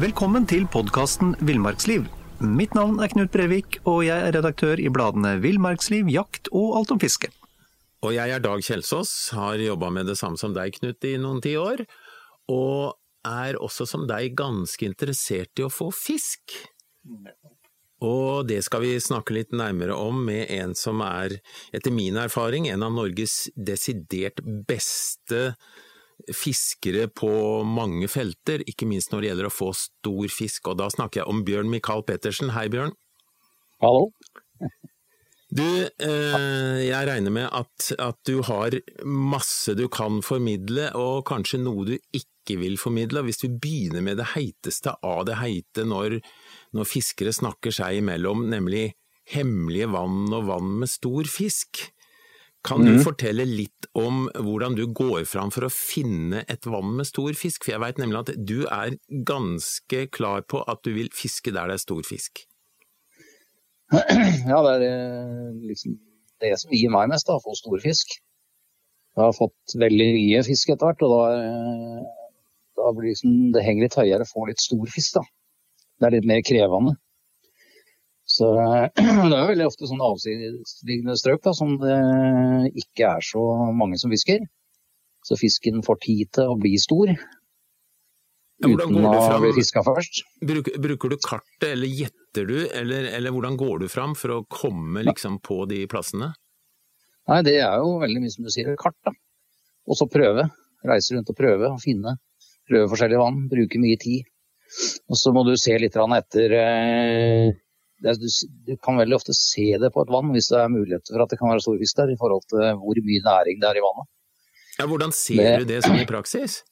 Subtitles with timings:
[0.00, 2.06] Velkommen til podkasten Villmarksliv.
[2.40, 6.94] Mitt navn er Knut Brevik, og jeg er redaktør i bladene Villmarksliv, Jakt og Alt
[6.96, 7.28] om fiske.
[8.00, 11.44] Og jeg er Dag Kjelsås, har jobba med det samme som deg, Knut, i noen
[11.44, 11.84] tiår.
[12.48, 12.96] Og
[13.28, 16.56] er også som deg ganske interessert i å få fisk.
[18.00, 21.44] Og det skal vi snakke litt nærmere om med en som er,
[21.76, 25.52] etter min erfaring, en av Norges desidert beste
[26.30, 27.30] fiskere på
[27.66, 30.70] mange felter, ikke minst når det gjelder å få stor fisk.
[30.72, 32.52] Og da snakker jeg om Bjørn Mikael Pettersen.
[32.56, 32.94] Hei, Bjørn.
[33.82, 34.10] Hallo.
[35.52, 38.72] Du, eh, jeg regner med at, at, du har
[39.04, 43.24] masse du kan formidle, og kanskje noe du ikke vil formidle.
[43.26, 46.22] Hvis vi begynner med det heiteste av det heite når,
[46.72, 48.94] når fiskere snakker seg imellom, nemlig
[49.28, 51.84] hemmelige vann og vann med stor fisk.
[52.62, 53.02] Kan du mm.
[53.02, 57.64] fortelle litt om hvordan du går fram for å finne et vann med stor fisk?
[57.64, 58.94] For jeg veit nemlig at du er
[59.26, 62.44] ganske klar på at du vil fiske der det er stor fisk.
[64.48, 65.98] Ja, det er eh, liksom
[66.42, 68.14] det som gir meg mest, da, å få stor fisk.
[69.12, 72.38] Jeg har fått veldig mye fisk etter hvert, og da, eh,
[72.78, 75.18] da blir liksom, det henger litt høyere å få litt stor fisk.
[75.18, 75.26] da.
[75.98, 76.96] Det er litt mer krevende.
[78.32, 78.48] Så
[78.96, 81.98] det er jo veldig ofte sånne avsidesliggende strøk da, som det
[82.84, 83.44] ikke er så
[83.76, 84.44] mange som fisker.
[85.22, 87.12] Så fisken får tid til å bli stor.
[88.62, 90.22] Ja, uten å bli fiska først.
[90.42, 94.42] Bruker, bruker, du kartet, eller gjetter du, eller, eller, hvordan går du fram for å
[94.50, 96.32] komme liksom, på de plassene?
[97.30, 98.98] Nei, det er jo veldig mye som du sier, kart.
[99.06, 99.14] da.
[99.90, 100.48] Og så prøve.
[100.86, 102.16] Reise rundt og prøve og finne.
[102.70, 103.44] Prøve forskjellige vann.
[103.50, 104.26] Bruke mye tid.
[105.10, 107.52] Og så må du se litt etter eh,
[108.02, 108.28] det, du,
[108.66, 111.32] du, kan veldig ofte se det på et vann hvis det er mulighet for at
[111.32, 113.84] det kan være stor fisk der, i forhold til hvor mye næring det er i
[113.84, 114.10] vannet.
[114.78, 116.62] Ja, Hvordan ser det, du det sånn i praksis?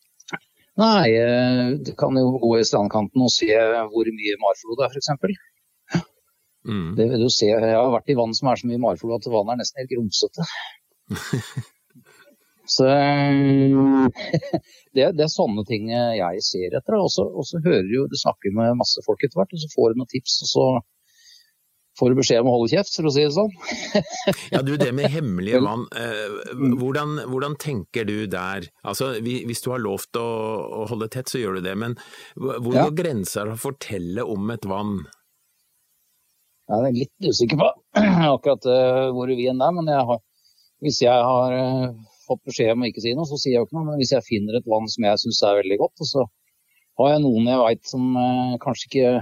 [0.81, 3.51] Nei, eh, Du kan jo gå i strandkanten og se
[3.93, 5.11] hvor mye marflod det er, f.eks.
[6.69, 6.95] Mm.
[6.97, 7.49] Det vil du se.
[7.51, 9.95] Jeg har vært i vann som er så mye marflod at vannet er nesten helt
[9.95, 10.43] grumsete.
[12.71, 12.85] Så
[14.95, 16.95] det, det, er sånne ting jeg ser etter.
[17.01, 19.95] Og så hører jo, du snakker med masse folk etter hvert, og så får du
[19.99, 20.35] noen tips.
[20.45, 20.67] og så
[22.01, 23.53] får du beskjed om å holde kjeft, for å si det sånn.
[24.55, 28.71] ja, du, Det med hemmelige vann, eh, hvordan, hvordan, tenker du der?
[28.81, 30.27] Altså, Hvis du har lovt å,
[30.81, 31.97] å, holde tett, så gjør du det, men
[32.37, 32.87] hvor ja.
[32.87, 35.03] går grensa å fortelle om et vann?
[36.71, 37.69] Jeg er litt usikker på
[38.37, 40.21] akkurat uh, hvor vi er men jeg har,
[40.85, 41.89] hvis jeg har uh,
[42.29, 43.89] fått beskjed om å ikke si noe, så sier jeg jo ikke noe.
[43.91, 46.25] Men hvis jeg finner et vann som jeg syns er veldig godt, så
[47.01, 48.07] har jeg noen jeg veit som
[48.63, 49.13] kanskje ikke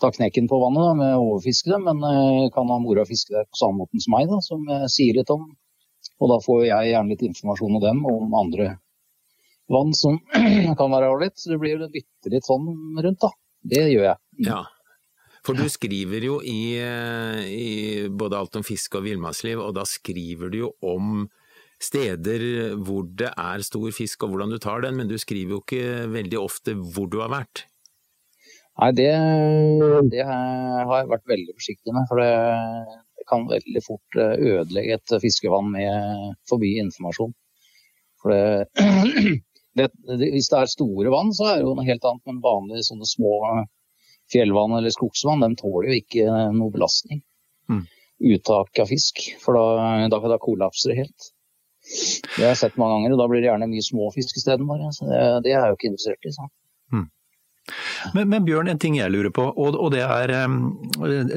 [0.00, 3.34] ta knekken på vannet da, med å overfiske det, men uh, kan ha mora fiske
[3.34, 5.48] der på samme måten som meg, da, som jeg sier litt om.
[6.18, 8.72] Og da får jeg gjerne litt informasjon om dem og om andre
[9.70, 10.18] vann som
[10.80, 11.36] kan være ålreit.
[11.38, 12.66] Så det blir bitte litt sånn
[12.98, 13.32] rundt, da.
[13.68, 14.20] Det gjør jeg.
[14.48, 14.62] Ja.
[15.46, 17.74] For du skriver jo i, eh, i
[18.10, 21.28] både Alt om fiske og villmannsliv, og da skriver du jo om
[21.78, 25.62] steder hvor det er stor fisk og hvordan du tar den, men du skriver jo
[25.62, 27.68] ikke veldig ofte hvor du har vært.
[28.78, 29.10] Nei, det,
[30.12, 32.06] det, har jeg vært veldig forsiktig med.
[32.10, 32.30] For det,
[33.18, 37.34] det kan veldig fort eh, ødelegge et fiskevann med for mye informasjon.
[38.22, 38.34] For
[39.78, 39.88] det,
[40.22, 42.24] hvis det er store vann, så er det jo noe helt annet.
[42.30, 43.34] Men vanlige sånne små
[44.32, 47.24] fjellvann eller skogsvann, de tåler jo ikke noe belastning.
[47.72, 47.82] Mm.
[48.34, 49.24] Uttak av fisk.
[49.42, 51.28] For da, da, da kollapser det helt.
[51.88, 54.68] Det har jeg sett mange ganger, og da blir det gjerne mye små fisk isteden.
[54.68, 56.34] Det, det er jeg jo ikke interessert i.
[56.34, 56.50] sånn.
[58.14, 60.32] Men, men, Bjørn, en ting jeg lurer på, og, og det er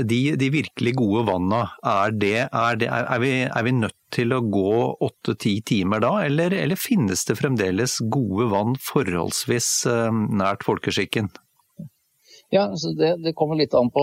[0.08, 1.62] de, de, virkelig gode vanna.
[1.84, 4.74] Er, det, er, det, er, vi, er, vi, nødt til å gå
[5.08, 10.12] åtte-ti timer da, eller, eller, finnes det fremdeles gode vann forholdsvis eh,
[10.42, 11.32] nært folkeskikken?
[12.52, 12.66] Ja,
[13.00, 14.02] det, det, kommer litt an på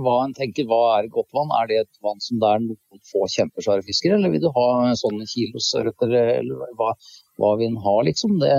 [0.00, 0.64] hva en tenker.
[0.70, 1.50] Hva er godt vann?
[1.58, 4.94] Er det et vann som det er noen få kjempesvære fisker, eller vil du ha
[4.96, 6.94] sånne kilosørreter, eller hva,
[7.36, 8.38] hva vil en ha, liksom?
[8.40, 8.54] Det,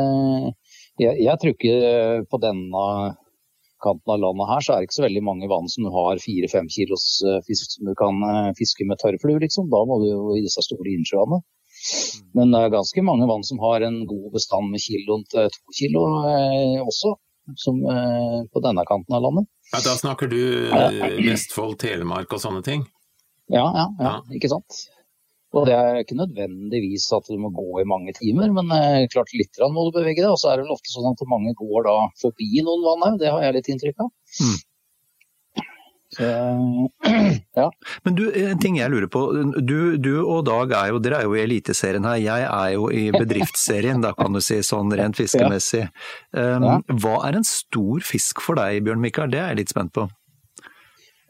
[1.00, 1.76] jeg, jeg tror ikke
[2.32, 2.86] på denne
[3.82, 6.68] kanten av landet her, så er det ikke så veldig mange vann som har fire-fem
[6.72, 9.72] kilos eh, fisk som du kan eh, fiske med tørrflue, liksom.
[9.72, 11.42] Da må du jo i disse store innsjøene.
[12.38, 15.76] Men det er ganske mange vann som har en god bestand med kiloen til to
[15.80, 17.16] kilo eh, også,
[17.64, 19.50] som eh, på denne kanten av landet.
[19.72, 22.86] Ja, da snakker du eh, Vestfold, Telemark og sånne ting?
[23.52, 24.18] Ja, ja, ja, ja.
[24.38, 24.84] ikke sant.
[25.51, 29.33] Og Det er ikke nødvendigvis at du må gå i mange timer, men eh, klart
[29.36, 30.31] litt må du bevege deg.
[30.31, 33.18] Og så er det vel ofte sånn at mange går da forbi noen vann òg,
[33.19, 34.13] det har jeg litt inntrykk av.
[34.45, 34.59] Mm.
[36.12, 36.24] Så,
[37.59, 37.68] ja.
[38.07, 39.25] Men du, en ting jeg lurer på.
[39.59, 42.19] Du, du, og Dag er jo, dere er jo i Eliteserien her.
[42.24, 45.86] Jeg er jo i bedriftsserien, da kan du si sånn rent fiskemessig.
[46.31, 46.80] Um, ja.
[46.95, 49.31] Hva er en stor fisk for deg, Bjørn Mikael?
[49.31, 50.07] Det er jeg litt spent på.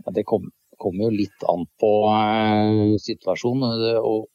[0.02, 3.86] Ja, det kommer kommer jo litt an på uh, situasjonen.
[4.02, 4.28] og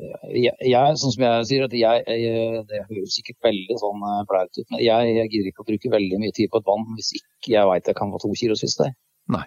[0.00, 4.04] eh, jeg, jeg, sånn som jeg sier, at jeg, jeg, det høres sikkert veldig sånn
[4.30, 6.90] flaut ut, men jeg, jeg gidder ikke å bruke veldig mye tid på et vann
[6.96, 8.94] hvis ikke jeg veit jeg kan få to kilos fisk der.
[9.36, 9.46] Nei.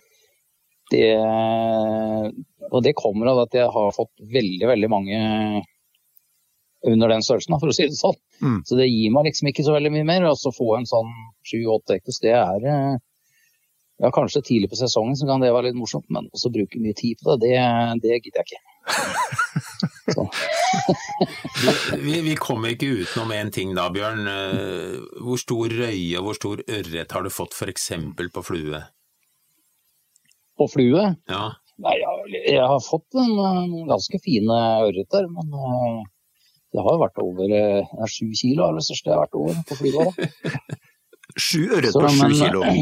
[0.94, 1.08] Det,
[2.70, 5.22] og det kommer av at jeg har fått veldig, veldig mange
[6.84, 8.18] under den størrelsen, for å si det sånn.
[8.44, 8.60] Mm.
[8.68, 10.28] Så det gir meg liksom ikke så veldig mye mer.
[10.30, 11.12] Og så få en sånn
[11.48, 13.00] sju-åtte ektes, det er
[14.02, 16.96] ja, kanskje tidlig på sesongen så kan det være litt morsomt, men også bruke mye
[16.98, 17.56] tid på det, det,
[18.04, 18.62] det gidder jeg ikke.
[22.06, 24.28] vi, vi, kommer ikke utenom én ting da, Bjørn.
[24.28, 27.92] Eh, hvor stor røye og hvor stor ørret har du fått f.eks.
[28.34, 28.80] på flue?
[30.60, 31.16] På flue?
[31.30, 31.52] Ja.
[31.84, 32.08] Nei, jeg,
[32.54, 34.56] jeg, har fått en, en ganske fine
[34.88, 36.02] ørreter, men uh,
[36.74, 39.74] det har vært over uh, sju kilo, er det største jeg har vært over på
[39.80, 40.06] flua.
[41.48, 42.62] sju ørret på sju kilo?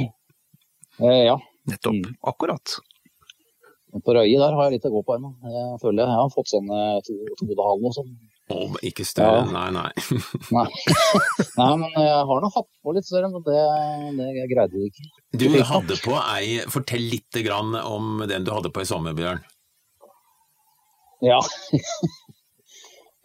[1.01, 1.37] Eh, ja.
[1.69, 1.93] Nettopp.
[1.93, 2.15] Mm.
[2.31, 2.75] Akkurat.
[4.05, 5.33] På Røye der har jeg litt å gå på ennå.
[5.43, 6.69] Jeg føler jeg har fått sånn
[7.03, 8.11] to, todehalv og sånn.
[8.51, 9.51] Oh, ikke større, ja.
[9.51, 9.91] nei, nei.
[10.57, 10.65] nei.
[11.55, 11.69] nei.
[11.79, 13.61] men jeg har nå hatt på litt større, men det,
[14.17, 15.07] det greide jeg ikke.
[15.39, 19.43] Du hadde på ei, fortell litt grann om den du hadde på i sommer, Bjørn.
[21.23, 21.39] Ja.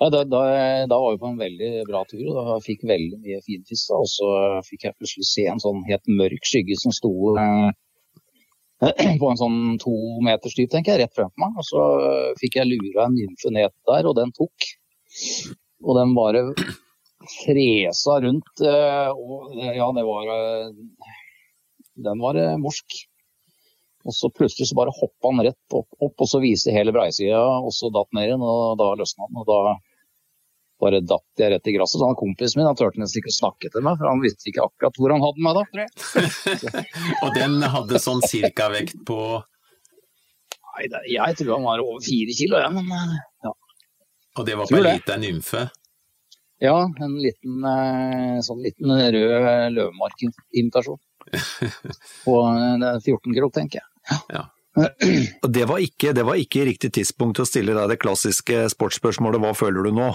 [0.01, 0.43] Ja da, da,
[0.91, 3.93] da, var vi på en veldig bra tur, og da fikk veldig mye finfisk.
[3.97, 4.31] Og så
[4.69, 7.71] fikk jeg plutselig se en sånn helt mørk skygge som sto eh,
[9.23, 9.95] på en sånn to
[10.27, 11.57] meters dyp, tenker jeg, rett fremfor meg.
[11.63, 11.87] Og så
[12.43, 14.69] fikk jeg lura en nymfe ned der, og den tok.
[15.87, 16.45] Og den bare
[17.27, 18.55] fresa rundt.
[18.61, 20.73] Eh, og ja, det var eh,
[22.07, 22.99] Den var eh, morsk.
[24.07, 27.43] Og så plutselig så bare hoppa han rett opp, opp og så viste hele breisida,
[27.43, 28.45] og så datt ned igjen.
[28.47, 29.41] Og da løsna han.
[29.43, 29.59] Og da
[30.83, 31.99] bare datt jeg rett i gresset.
[31.99, 34.51] Så han kompisen min han turte nesten ikke å snakke til meg, for han visste
[34.51, 36.87] ikke akkurat hvor han hadde meg da, tror jeg.
[37.25, 39.21] og den hadde sånn cirka-vekt på
[40.77, 43.13] Nei, jeg tror han var over fire kilo, ja, men eh,
[43.47, 43.53] ja.
[44.37, 45.63] Og det var på ei lita nymfe?
[46.61, 51.01] Ja, en liten, eh, sånn liten rød løvemark-invitasjon.
[52.27, 53.89] på 14 eh, krok, tenker jeg.
[54.33, 54.47] Ja.
[54.77, 59.41] Og det var, ikke, det var ikke riktig tidspunkt å stille deg det klassiske sportsspørsmålet
[59.41, 60.11] 'hva føler du nå'?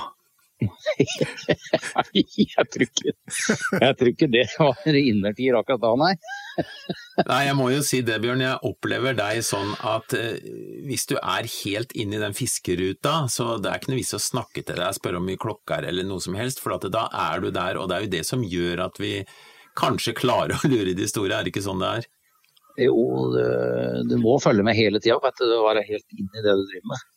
[2.14, 3.14] jeg, tror ikke,
[3.82, 6.12] jeg tror ikke det var innertier akkurat da, nei.
[7.32, 8.44] nei, jeg må jo si det, Bjørn.
[8.46, 10.38] Jeg opplever deg sånn at eh,
[10.86, 14.22] hvis du er helt inn i den fiskeruta, så det er ikke noe vits å
[14.22, 17.42] snakke til deg, spørre om mye klokka er eller noe som helst, for da er
[17.42, 17.82] du der.
[17.82, 19.18] Og det er jo det som gjør at vi
[19.80, 22.12] kanskje klarer å lure de store, er det ikke sånn det er?
[22.82, 23.02] Jo,
[24.10, 27.08] du, må følge med hele tida, være helt inn i det du driver med.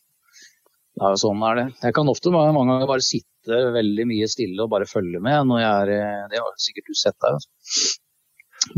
[1.01, 1.67] Ja, sånn er det.
[1.83, 5.61] Jeg kan ofte mange ganger bare sitte veldig mye stille og bare følge med når
[5.61, 7.39] jeg er eh, Det har sikkert du sett der.
[7.39, 7.97] Altså.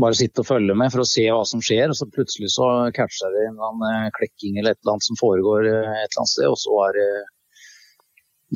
[0.01, 2.65] Bare sitte og følge med for å se hva som skjer, og så plutselig så
[2.95, 6.33] catcher det en annen klekking eller et eller annet som foregår eh, et eller annet
[6.33, 7.11] sted, og så er det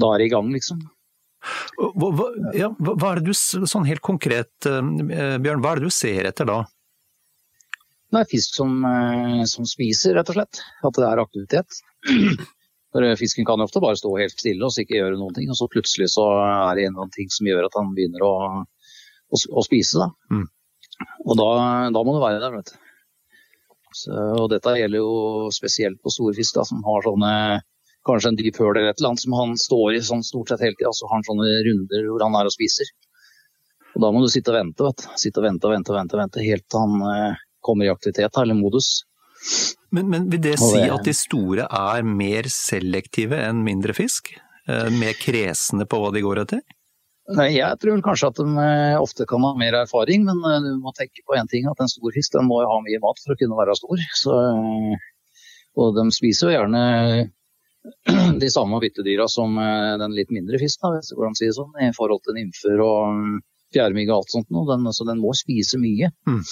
[0.02, 0.82] Da er det i gang, liksom.
[1.78, 5.90] Hva, hva, ja, hva er det du, sånn helt konkret, eh, Bjørn, hva er det
[5.90, 6.64] du ser etter da?
[8.12, 8.82] Det er fisk som,
[9.48, 10.60] som spiser, rett og slett.
[10.84, 11.78] At det er aktivitet.
[12.92, 15.56] For Fisken kan jo ofte bare stå helt stille og ikke gjøre noen ting, og
[15.56, 18.34] så plutselig så er det en eller annen ting som gjør at han begynner å,
[19.32, 20.02] å, å spise.
[20.02, 20.10] Da.
[20.36, 20.48] Mm.
[21.26, 21.52] Og da,
[21.96, 22.80] da, må du være der, vet du.
[23.96, 27.32] Så, og dette gjelder jo spesielt på store fisk da, som har sånne
[28.08, 30.64] kanskje en dyp høl eller et eller annet som han står i sånn stort sett
[30.64, 30.92] hele tida.
[30.96, 32.92] Så har han sånne runder hvor han er og spiser.
[33.92, 35.08] Og Da må du sitte og vente vet du.
[35.20, 38.38] Sitte og vente og vente og vente, vente helt til han eh, kommer i aktivitet
[38.42, 39.02] eller modus.
[39.92, 44.32] Men, men vil det si at de store er mer selektive enn mindre fisk?
[44.70, 46.62] Eh, mer kresne på hva de går etter?
[47.32, 50.82] Nei, Jeg tror kanskje at de eh, ofte kan ha mer erfaring, men eh, du
[50.84, 51.68] må tenke på én ting.
[51.70, 54.04] At en stor fisk den må ha mye mat for å kunne være stor.
[54.22, 54.40] Så,
[55.82, 56.84] og de spiser jo gjerne
[58.44, 61.58] de samme byttedyra som den litt mindre fisken, hvis det går an å si det
[61.58, 63.42] sånn, i forhold til nymfer og
[63.74, 64.52] fjærmygg og alt sånt.
[64.70, 66.12] Den, så den må spise mye.
[66.30, 66.44] Mm.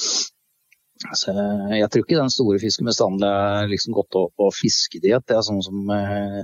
[1.16, 5.24] Så jeg tror ikke den store fisken bestandig er liksom gått opp på fiskediett.
[5.30, 6.42] Det er sånn som eh,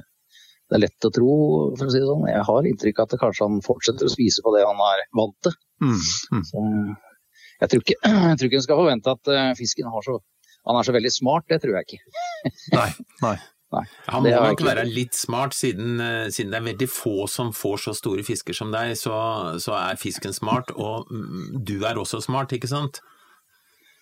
[0.66, 1.34] det er lett å tro,
[1.78, 2.30] for å si det sånn.
[2.32, 5.36] Jeg har inntrykk av at kanskje han fortsetter å spise på det han er vant
[5.46, 5.58] til.
[5.84, 6.46] Mm, mm.
[6.50, 6.64] Så
[7.62, 7.98] jeg tror, ikke,
[8.30, 10.16] jeg tror ikke en skal forvente at eh, fisken så,
[10.66, 12.24] han er så veldig smart, det tror jeg ikke.
[12.78, 12.90] nei,
[13.26, 13.36] nei.
[13.74, 17.50] Nei, han må nok være litt smart, siden, eh, siden, det er veldig få som
[17.52, 19.16] får så store fisker som deg, så,
[19.60, 20.70] så er fisken smart.
[20.78, 23.02] Og mm, du er også smart, ikke sant?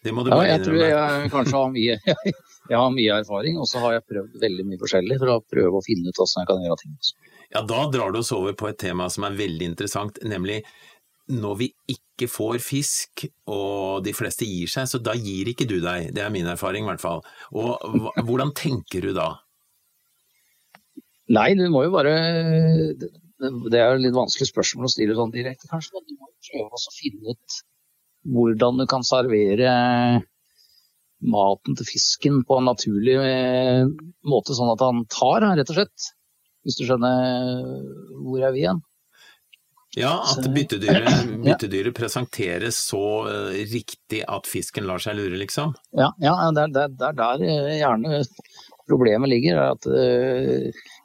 [0.04, 1.98] Det må du bare ja, jeg tror jeg kanskje har mye,
[2.72, 5.80] jeg har mye erfaring, og så har jeg prøvd veldig mye forskjellig for å prøve
[5.80, 6.98] å finne ut hvordan jeg kan gjøre ting.
[7.54, 10.64] Ja, Da drar du oss over på et tema som er veldig interessant, nemlig
[11.32, 15.78] når vi ikke får fisk og de fleste gir seg, så da gir ikke du
[15.80, 16.10] deg.
[16.16, 17.24] Det er min erfaring i hvert fall.
[17.56, 17.80] Og
[18.28, 19.30] hvordan tenker du da?
[21.32, 22.14] Nei, du må jo bare
[23.00, 26.50] Det er jo litt vanskelig spørsmål å stille sånn direkte, kanskje, men du må jo
[26.50, 27.62] prøve å finne ut
[28.24, 29.74] hvordan du kan servere
[31.24, 33.86] maten til fisken på en naturlig eh,
[34.28, 36.10] måte, sånn at han tar, rett og slett.
[36.64, 37.80] Hvis du skjønner
[38.24, 38.84] hvor er vi igjen.
[40.00, 41.10] Ja, at byttedyret,
[41.48, 43.04] byttedyret presenteres så
[43.72, 45.76] riktig at fisken lar seg lure, liksom?
[45.96, 48.24] Ja, ja det er der, der, eh, gjerne
[48.90, 49.60] problemet ligger.
[49.60, 49.86] er at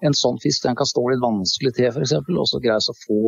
[0.02, 3.20] En sånn fisk den kan stå litt vanskelig til, f.eks., og så greies å få,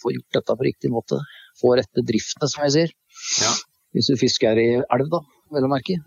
[0.00, 1.20] få, gjort dette på riktig måte.
[1.60, 2.92] Få rette driftene, som jeg sier.
[3.40, 3.52] Ja.
[3.94, 5.20] Hvis du fisker i elv, da,
[5.54, 5.98] vel å merke.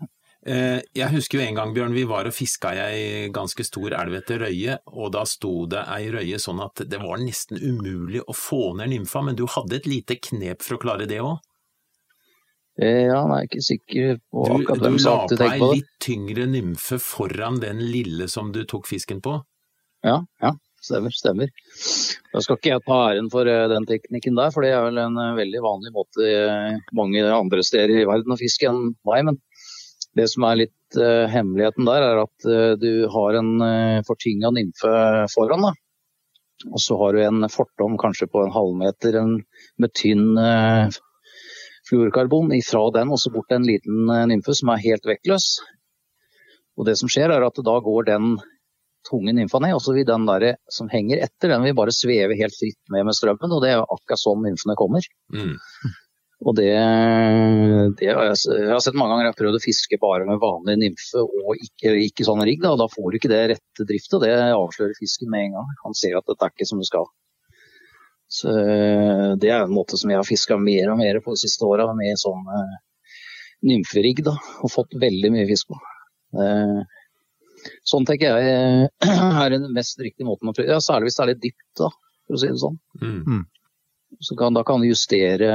[0.44, 3.94] Eh, jeg husker jo en gang, Bjørn, vi var og fiska i ei ganske stor
[3.96, 8.20] elv etter røye, og da sto det ei røye sånn at det var nesten umulig
[8.20, 11.38] å få ned nymfa, men du hadde et lite knep for å klare det òg?
[12.76, 15.90] Eh, ja, jeg er ikke sikker på akkurat hvem som Du la på ei litt
[16.02, 19.38] tyngre nymfe foran den lille som du tok fisken på?
[20.04, 20.56] Ja, ja.
[20.84, 21.52] Stemmer, stemmer.
[22.34, 25.00] Da skal ikke jeg ta æren for eh, den teknikken der, for det er vel
[25.00, 29.30] en eh, veldig vanlig måte eh, mange andre steder i verden å fiske enn meg.
[29.30, 29.38] Men
[30.18, 34.52] det som er litt uh, hemmeligheten der, er at uh, du har en uh, fortynga
[34.54, 34.92] nymfe
[35.32, 35.64] foran.
[35.66, 35.72] da.
[36.70, 40.86] Og så har du en fortom kanskje på en halvmeter med tynn uh,
[41.88, 45.48] fluorkarbon ifra den og så bort til en liten nymfe som er helt vektløs.
[46.78, 48.36] Og det som skjer er at da går den
[49.08, 52.38] tunge nymfa ned, og så vil den der som henger etter, den vil bare sveve
[52.38, 53.52] helt fritt med med strømmen.
[53.52, 55.06] og Det er akkurat sånn nymfene kommer.
[55.34, 55.54] Mm.
[56.44, 56.72] Og det,
[58.00, 60.74] det har jeg, har sett mange ganger jeg har prøvd å fiske bare med vanlig
[60.82, 62.60] nymfe og ikke, ikke sånn rigg.
[62.64, 65.70] Da, og da får du ikke det rette driftet, det avslører fisken med en gang.
[65.86, 67.08] Han ser at dette er ikke som det skal.
[68.34, 68.50] Så
[69.40, 71.86] Det er en måte som jeg har fiska mer og mer på de siste åra,
[71.96, 72.76] med sånn uh,
[73.68, 74.24] nymferigg.
[74.26, 75.80] da, Og fått veldig mye fisk på.
[76.34, 76.82] Uh,
[77.86, 80.70] Sånn tenker jeg eh, er den mest riktige måten å prøve.
[80.72, 81.90] Ja, særlig hvis det er litt dypt, da,
[82.26, 82.78] for å si det sånn.
[83.00, 83.18] Mm.
[83.22, 83.42] mm.
[84.22, 85.48] Så kan, da kan du justere,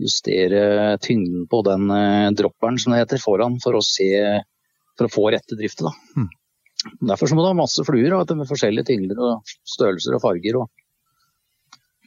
[0.00, 0.60] justere
[1.04, 4.08] tyngden på den eh, dropperen som det heter, foran for å, se,
[4.96, 5.84] for å få rette driftet.
[5.84, 6.22] Da.
[6.22, 6.30] Mm.
[7.12, 10.62] Derfor så må du ha masse fluer da, med forskjellige tyngder og størrelser og farger.
[10.62, 10.72] Og.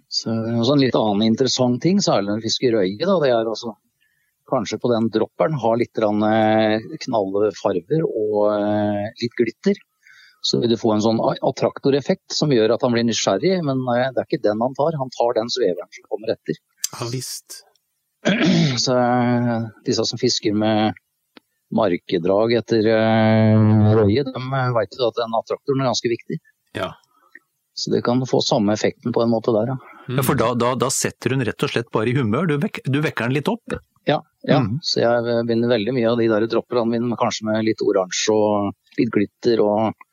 [0.09, 3.75] Så, en litt annen interessant ting, særlig når du fisker røye, da, det er altså
[4.49, 9.79] kanskje på den dropperen har litt eh, knallfarver og eh, litt glitter.
[10.41, 14.21] Så vil du få en sånn attraktoreffekt som gjør at han blir nysgjerrig, men det
[14.21, 14.95] er ikke den han tar.
[15.01, 16.61] Han tar den sveveren som kommer etter.
[16.93, 17.59] Ja, visst.
[18.85, 20.95] Så eh, disse som fisker med
[21.75, 24.39] markedrag etter røye, de
[24.73, 26.39] vet jo at den attraktoren er ganske viktig.
[26.79, 26.95] Ja.
[27.79, 29.77] Så det kan få samme effekten på en måte der, ja.
[30.17, 32.81] ja for da, da, da, setter hun rett og slett bare i humør, du, vek,
[32.83, 33.77] du vekker den litt opp?
[34.47, 34.61] Ja.
[34.63, 34.77] Mm.
[34.87, 38.99] så jeg vinner veldig mye av de der dropperne mine, kanskje med litt oransje og
[38.99, 40.05] litt glitter og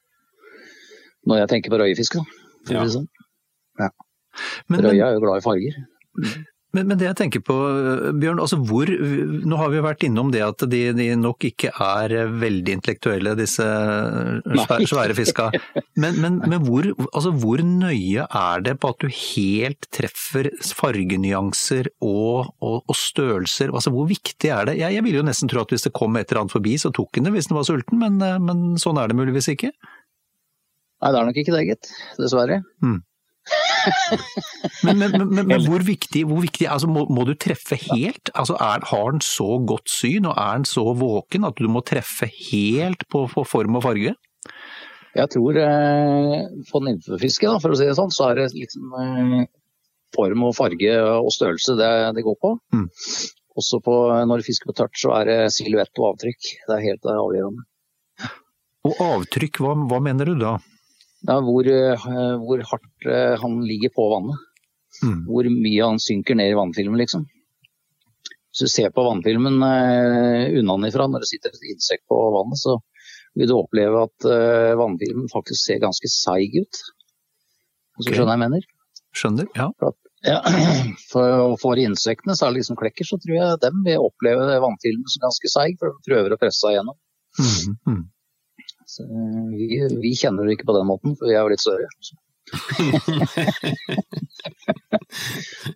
[1.27, 2.75] Når jeg tenker på røyefiske, da.
[2.77, 2.83] Ja.
[2.87, 3.09] Sånn.
[3.81, 3.89] Ja.
[4.71, 5.79] Røya er jo glad i farger.
[6.77, 7.57] Men, men, det jeg tenker på,
[8.21, 12.15] Bjørn, altså hvor Nå har vi vært innom det at de, de nok ikke er
[12.37, 15.49] veldig intellektuelle, disse svære, svære fiska.
[15.97, 21.91] Men, men, men hvor, altså hvor, nøye er det på at du helt treffer fargenyanser
[22.05, 23.73] og, og, og størrelser?
[23.73, 24.79] Altså hvor viktig er det?
[24.83, 26.93] Jeg, jeg ville jo nesten tro at hvis det kom et eller annet forbi, så
[26.95, 29.73] tok den det hvis den var sulten, men, men sånn er det muligvis ikke?
[31.03, 31.93] Nei, det er nok ikke det, gitt.
[32.21, 32.63] Dessverre.
[32.85, 33.01] Mm.
[34.87, 38.31] Men, men, men, men, hvor viktig, hvor viktig altså må, må, du treffe helt?
[38.35, 41.85] Altså er, har den så godt syn og er den så våken at du må
[41.87, 44.17] treffe helt på, på form og farge?
[45.17, 49.47] Jeg tror eh, på nymfefiske, for å si det sånn, så er det liksom eh,
[50.17, 52.53] form og farge og størrelse det, det går på.
[52.75, 52.87] Mm.
[53.57, 53.95] Også på,
[54.29, 56.51] når du fisker på tørt, så er det silhuett og avtrykk.
[56.69, 57.65] Det er helt avgjørende.
[58.87, 60.57] Og avtrykk, hva, hva mener du da?
[61.27, 62.11] Ja, hvor, eh,
[62.43, 64.45] hvor, hardt eh, han ligger på vannet.
[65.03, 65.25] Mm.
[65.29, 67.27] Hvor mye han synker ned i vannfilmen, liksom.
[68.57, 72.79] Hvis du ser på vannfilmen uh, unnafra når det sitter et insekt på vannet, så
[73.37, 76.81] vil du oppleve at uh, vannfilmen faktisk ser ganske seig ut.
[77.99, 78.15] Hvis okay.
[78.15, 78.71] du skjønner hva jeg mener?
[79.21, 79.69] Skjønner, ja.
[79.77, 80.01] For, at,
[80.33, 80.41] ja,
[81.11, 85.27] for, for insektene, særlig de som klekker, så tror jeg dem vil oppleve vannfilmen som
[85.27, 86.97] ganske seig, for de prøver å presse seg gjennom.
[87.37, 88.03] Mm, mm.
[88.97, 89.05] Så
[89.53, 89.67] vi,
[90.01, 91.89] vi, kjenner det ikke på den måten, for vi er jo litt større.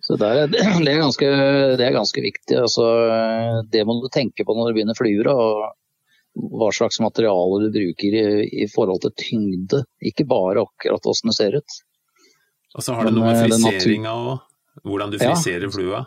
[0.05, 1.27] så det er, det, er ganske,
[1.77, 2.55] det er, ganske, viktig.
[2.63, 2.85] Altså,
[3.71, 5.31] det må du tenke på når du begynner flyvere.
[5.35, 5.45] og
[6.55, 8.19] Hva slags materiale du bruker i,
[8.63, 9.79] i forhold til tyngde,
[10.11, 11.71] ikke bare akkurat hvordan det ser ut.
[12.71, 14.33] Og så har det noe med eh, friseringa og
[14.87, 15.73] hvordan du friserer ja.
[15.75, 15.99] flua?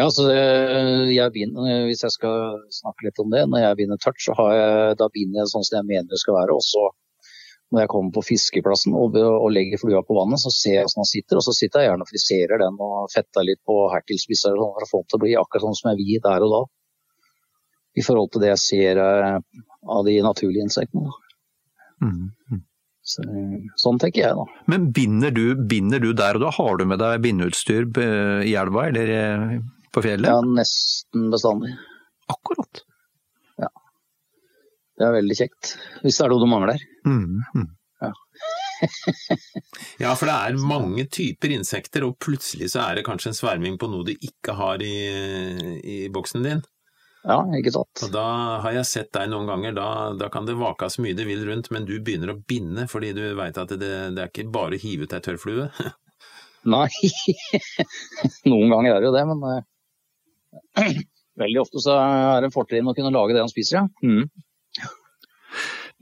[0.00, 4.20] Ja, så jeg begynner, Hvis jeg skal snakke litt om det, når jeg begynner tørt,
[4.24, 6.56] så jeg, da begynner jeg sånn som jeg mener det skal være.
[6.56, 6.86] Også
[7.72, 11.02] når jeg kommer på fiskeplassen og, og legger flua på vannet, så ser jeg hvordan
[11.02, 11.40] han sitter.
[11.40, 14.86] Og så sitter jeg gjerne og friserer den og fetter litt på hertilspisser sånn, for
[14.86, 16.62] å få den til å bli akkurat sånn som jeg vil der og da.
[17.92, 19.38] I forhold til det jeg ser eh,
[19.96, 21.12] av de naturlige insektene.
[22.02, 22.62] Mm, mm.
[23.12, 23.24] Så,
[23.80, 24.46] sånn tenker jeg da.
[24.70, 26.52] Men binder du, binder du der og da?
[26.56, 29.56] Har du med deg bindeutstyr eh, i elva, eller eh,
[29.92, 30.30] på fjellet?
[30.30, 31.74] Ja, nesten bestandig.
[32.32, 32.82] Akkurat.
[33.60, 33.70] Ja.
[34.98, 35.76] Det er veldig kjekt.
[36.02, 36.84] Hvis det er noe du mangler.
[37.06, 37.70] Mm, mm.
[38.02, 38.12] Ja.
[40.04, 43.78] ja, for det er mange typer insekter, og plutselig så er det kanskje en sverming
[43.78, 44.94] på noe du ikke har i,
[45.82, 46.62] i boksen din.
[47.22, 48.02] Ja, ikke sant.
[48.02, 48.26] Og da
[48.64, 51.70] har jeg sett deg noen ganger, da, da kan det vakas mye det vil rundt,
[51.74, 54.82] men du begynner å binde fordi du veit at det, det, er ikke bare å
[54.82, 55.68] hive ut ei tørrflue?
[56.72, 56.88] Nei,
[58.50, 59.62] noen ganger er det jo det, men uh,
[61.42, 63.86] Veldig ofte så er det fortrinn å kunne lage det han spiser, ja.
[64.04, 64.26] Mm.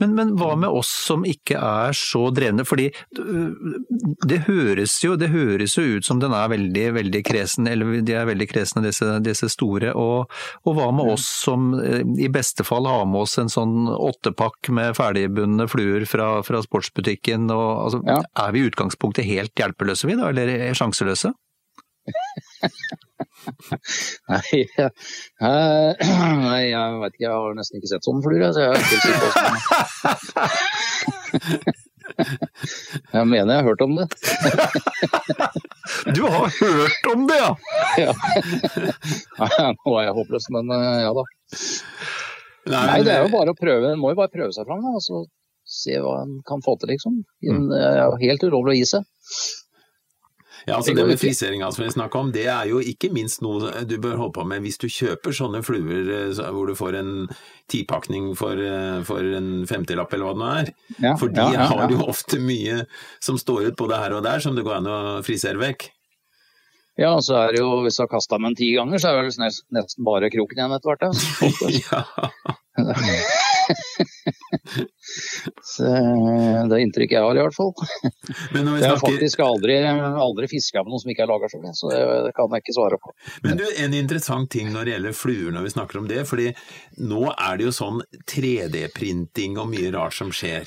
[0.00, 2.64] Men, men, hva med oss som ikke er så drevne?
[2.64, 2.86] Fordi
[4.30, 8.16] det høres jo, det høres jo ut som den er veldig, veldig kresen, eller de
[8.16, 9.92] er veldig kresne disse, disse store.
[9.92, 10.32] Og,
[10.64, 14.72] og, hva med oss som eh, i beste fall har med oss en sånn åttepakk
[14.76, 17.50] med ferdigbundne fluer fra, fra sportsbutikken?
[17.52, 18.22] Og, altså, ja.
[18.46, 21.34] Er vi i utgangspunktet helt hjelpeløse vi da, eller sjanseløse?
[24.30, 24.90] nei, jeg,
[25.40, 27.24] nei, jeg vet ikke.
[27.26, 29.20] Jeg har nesten ikke sett sånne fluer, så jeg er ikke sikker
[33.14, 34.06] Jeg mener jeg har hørt om det.
[36.16, 37.52] du har hørt om det, ja?
[38.04, 38.12] ja.
[39.76, 41.24] Nå er jeg håpløs, men eh, ja da.
[42.70, 43.92] Nei, nei, det er jo bare å prøve.
[43.94, 44.84] En må jo bare prøve seg fram.
[44.90, 45.24] og så
[45.70, 47.20] se hva en kan få til, liksom.
[47.46, 47.66] Mm.
[47.70, 49.02] Det er jo helt ulovlig å gi seg.
[50.66, 53.84] Ja, altså Det med friseringa som vi snakka om, det er jo ikke minst noe
[53.88, 57.12] du bør holde på med hvis du kjøper sånne fluer eh, hvor du får en
[57.70, 60.74] tipakning for, eh, for en femtilapp eller hva det nå er.
[60.98, 62.84] Ja, For de ja, ja, har jo ofte mye
[63.22, 65.90] som står ut både her og der som det går an å frisere vekk.
[67.00, 69.24] Ja, så er det jo, hvis du har kasta dem den ti ganger, så er
[69.24, 71.06] det nesten bare kroken igjen etter hvert.
[71.90, 72.02] Ja.
[75.62, 77.72] Så, det er inntrykket jeg har, i hvert fall.
[78.54, 78.70] Men.
[78.80, 82.32] Jeg har faktisk aldri, aldri fiska med noen som ikke er laga sjøl, så det
[82.36, 83.08] kan jeg ikke svare på.
[83.46, 86.48] Men du, En interessant ting når det gjelder fluer når vi snakker om det, fordi
[87.02, 87.98] nå er det jo sånn
[88.30, 90.64] 3D-printing og mye rart som skjer.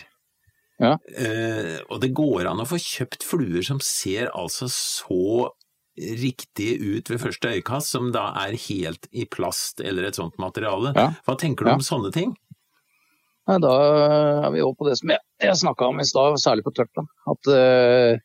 [0.82, 0.98] Ja.
[1.16, 5.54] Eh, og det går an å få kjøpt fluer som ser altså så
[5.98, 10.94] riktige ut ved første øyekast, som da er helt i plast eller et sånt materiale.
[10.98, 11.12] Ja.
[11.28, 11.78] Hva tenker du ja.
[11.78, 12.34] om sånne ting?
[13.50, 13.72] Nei, da
[14.48, 17.02] er vi over på det som jeg, jeg snakka om i stad, særlig på tørt.
[17.30, 18.16] At uh,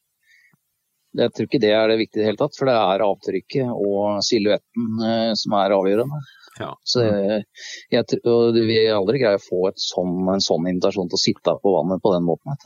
[1.18, 3.72] jeg tror ikke det er det viktige i det hele tatt, for det er avtrykket
[3.74, 6.22] og silhuetten uh, som er avgjørende.
[6.59, 6.72] Ja.
[6.83, 11.22] Så jeg tror Du vil aldri greie å få sånn, en sånn invitasjon til å
[11.22, 12.57] sitte på vannet på den måten.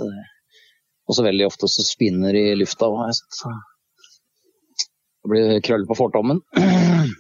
[1.09, 2.89] Og så veldig ofte så spinner i lufta.
[3.13, 3.53] Så
[5.23, 6.43] det blir krøll på fortommen.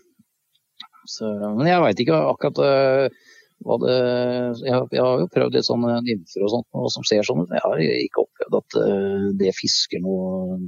[1.12, 3.22] Så, men jeg veit ikke akkurat uh,
[3.66, 4.62] hva det jeg,
[4.94, 7.54] jeg, har jo prøvd litt sånne nymfer og sånt og som ser sånn ut.
[7.54, 10.60] Jeg har ikke opplevd at uh, det fisker noe,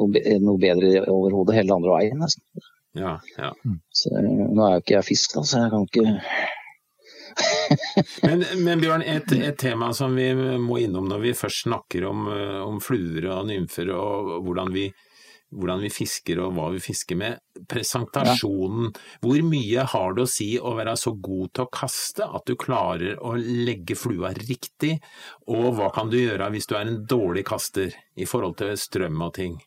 [0.00, 2.64] noe, noe bedre overhodet hele andre veien, nesten.
[2.96, 3.52] Ja, ja.
[3.92, 6.18] Så, nå er jo ikke jeg fisk, da, så jeg kan ikke
[8.26, 10.26] men, men, Bjørn, et, et, tema som vi
[10.60, 14.90] må innom når vi først snakker om, eh, om fluer og nymfer og hvordan vi,
[15.52, 17.42] hvordan vi, fisker og hva vi fisker med.
[17.70, 19.02] Presentasjonen, ja.
[19.24, 22.56] hvor mye har det å si å være så god til å kaste at du
[22.60, 24.96] klarer å legge flua riktig,
[25.52, 29.20] og hva kan du gjøre hvis du er en dårlig kaster i forhold til strøm
[29.28, 29.60] og ting?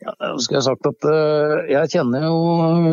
[0.00, 2.36] Ja, jeg uh, jeg kjenner jo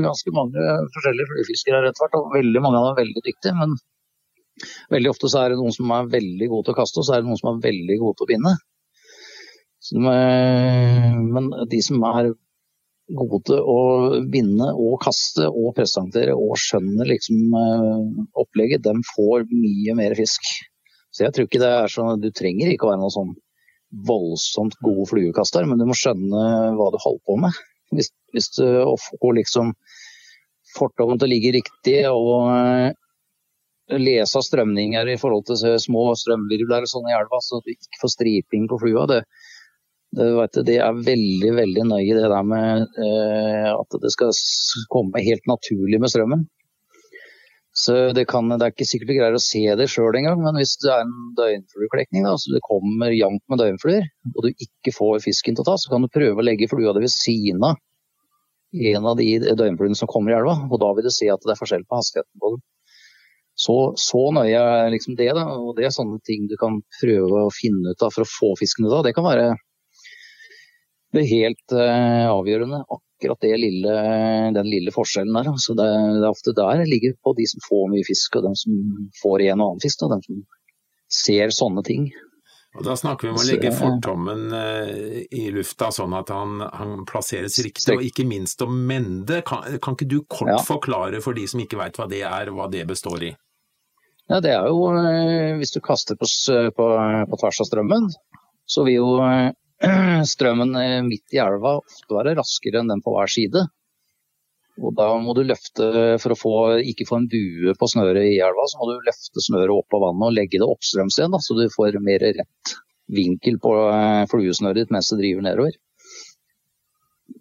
[0.03, 0.63] ganske mange
[0.95, 3.53] forskjellige fluefiskere hvert, og veldig mange av dem er veldig dyktige.
[3.55, 3.77] Men
[4.91, 7.15] veldig ofte så er det noen som er veldig gode til å kaste, og så
[7.15, 8.53] er det noen som er veldig gode til å binde.
[9.93, 10.01] De,
[11.33, 12.31] men de som er
[13.15, 13.81] gode til å
[14.31, 20.43] binde og kaste og presentere og skjønner liksom uh, opplegget, dem får mye mer fisk.
[21.15, 23.33] Så jeg tror ikke det er sånn Du trenger ikke å være noe sånn
[24.07, 26.43] voldsomt god fluekaster, men du må skjønne
[26.75, 27.63] hva du holder på med.
[27.95, 28.65] Hvis, hvis du
[29.07, 29.71] får liksom
[30.75, 32.89] fortoven til å ligge riktig og uh,
[33.95, 38.67] lese strømninger i forhold til små strømvirvler sånn i elva, så du ikke får striping
[38.67, 39.07] på flua.
[39.07, 39.21] Det,
[40.15, 44.31] det, du, det er veldig veldig nøye det der med eh, at det skal
[44.93, 46.45] komme helt naturlig med strømmen.
[47.77, 50.55] Så det, kan, det, er ikke sikkert du greier å se det sjøl engang, men
[50.57, 55.19] hvis det er en døgnflueklekning, så det kommer jevnt med døgnfluer, og du ikke får
[55.27, 57.77] fisken til å ta, så kan du prøve å legge flua di ved siden av
[58.73, 59.27] en av de
[59.59, 61.99] døgnfluene som kommer i elva, og da vil du se at det er forskjell på
[62.01, 62.65] hastigheten på dem.
[63.57, 67.45] Så, så nøye er liksom det, da, og det er sånne ting du kan prøve
[67.45, 69.05] å finne ut av for å få fisken ut av.
[69.05, 69.47] Det kan være
[71.15, 73.95] det er helt uh, avgjørende akkurat lille,
[74.53, 75.49] den lille forskjellen der.
[75.53, 78.47] Altså det, det, er ofte der det ligger på de som får mye fisk, og
[78.49, 78.77] de som
[79.21, 80.03] får en og annen fisk.
[80.05, 80.41] Og de som
[81.17, 82.09] ser sånne ting.
[82.77, 87.07] Og Da snakker vi om å legge fortommen uh, i lufta sånn at han, han
[87.09, 89.41] plasseres riktig, og ikke minst om mende.
[89.47, 90.61] Kan, kan, ikke du kort ja.
[90.65, 93.33] forklare for de som ikke veit hva det er, hva det består i?
[94.27, 94.91] Ja, Det er jo,
[95.57, 96.87] hvis du kaster på, på,
[97.31, 98.09] på tvers av strømmen,
[98.67, 99.11] så vil jo
[100.31, 103.65] strømmen eh, midt i elva ofte være raskere enn den på hver side.
[104.77, 105.87] Og da må du løfte,
[106.21, 106.53] For å få,
[106.85, 110.05] ikke få en bue på snøret i elva, så må du løfte snøret opp av
[110.05, 114.23] vannet og legge det oppstrøms igjen, da, så du får mer rett vinkel på eh,
[114.29, 115.77] fluesnøret ditt mens det driver nedover.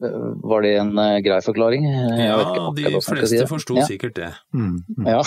[0.01, 0.93] Eh, var det en
[1.27, 1.89] grei forklaring?
[2.21, 2.41] Ja,
[2.77, 3.87] de fleste si forsto ja.
[3.89, 4.33] sikkert det.
[4.57, 5.09] Mm, mm.
[5.13, 5.21] Ja.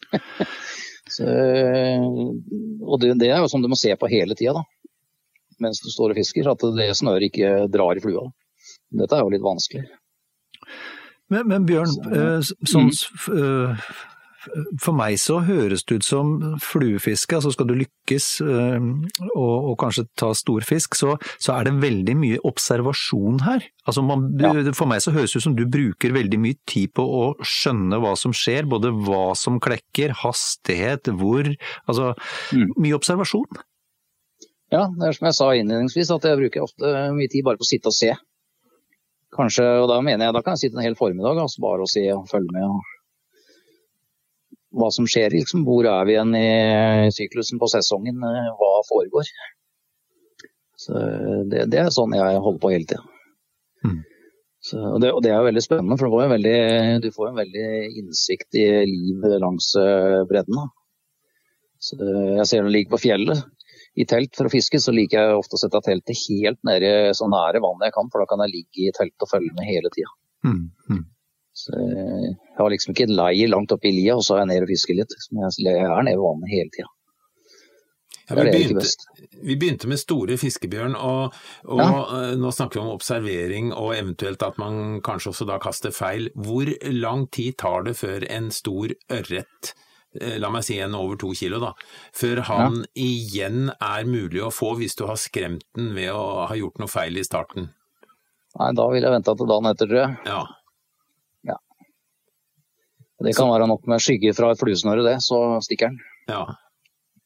[1.16, 1.28] så,
[2.88, 4.79] og det, det, er jo som du må se på hele tida, da
[5.62, 8.28] mens du står og fisker, at det snøret ikke drar i flua.
[8.90, 9.84] Dette er jo litt vanskelig.
[11.30, 13.76] Men, men Bjørn, så, eh, sånn, mm.
[14.82, 16.32] for meg så høres det ut som
[16.64, 18.88] fluefiske, altså skal du lykkes eh,
[19.28, 23.68] og, og kanskje ta stor fisk, så, så, er det veldig mye observasjon her.
[23.86, 24.50] Altså man, ja.
[24.74, 28.02] For meg så høres det ut som du bruker veldig mye tid på å skjønne
[28.02, 31.46] hva som skjer, både hva som klekker, hastighet, hvor,
[31.86, 32.14] altså
[32.50, 32.74] mm.
[32.74, 33.62] mye observasjon.
[34.70, 37.66] Ja, det er som jeg sa innledningsvis, at jeg bruker ofte mye tid bare på
[37.66, 38.12] å sitte og se.
[39.34, 41.90] Kanskje, og da mener jeg da kan jeg sitte en hel formiddag altså bare og
[41.90, 42.70] se og følge med.
[42.70, 42.80] Og
[44.80, 45.64] hva som skjer, liksom.
[45.66, 48.22] Hvor er vi igjen i syklusen på sesongen?
[48.22, 49.30] Hva foregår?
[50.78, 50.94] Så
[51.50, 53.02] det, det er sånn jeg holder på hele tida.
[53.80, 53.98] Mm.
[54.92, 56.58] og, det, og det er veldig spennende, for får veldig,
[57.02, 57.68] du får en veldig
[58.02, 60.60] innsikt i livet langs eh, bredden.
[60.60, 60.68] Da.
[61.80, 63.42] Så jeg ser den ligger på fjellet
[63.98, 67.26] i telt for å fiske, så liker jeg ofte å sette teltet helt nede så
[67.30, 69.90] nære vannet jeg kan, for da kan jeg ligge i teltet og følge med hele
[69.94, 70.12] tida.
[70.46, 71.02] Mm, mm.
[71.74, 74.68] jeg har liksom ikke en leir langt oppe i lia, og så er jeg nede
[74.68, 75.18] og fisker litt.
[75.34, 76.94] Jeg er nede ved vannet hele tida.
[78.30, 78.86] Ja, vi, begynte,
[79.42, 81.34] vi, begynte, med store fiskebjørn, og,
[81.66, 81.88] og ja.
[82.14, 86.28] Eh, nå snakker vi om observering og eventuelt at man kanskje også da kaster feil.
[86.38, 91.18] Hvor lang tid tar det før en stor ørret Eh, la meg si en over
[91.20, 91.74] to kilo, da,
[92.16, 92.88] før han ja.
[92.98, 96.90] igjen er mulig å få hvis du har skremt den ved å ha gjort noe
[96.90, 97.70] feil i starten?
[98.58, 100.16] Nei, da vil jeg vente til dagen etter, tror jeg.
[100.26, 100.40] Ja.
[101.52, 101.58] ja.
[103.22, 103.52] Det kan så...
[103.52, 106.02] være nok med skygge fra et fluesnøre, det, så stikker den.
[106.30, 106.42] Ja.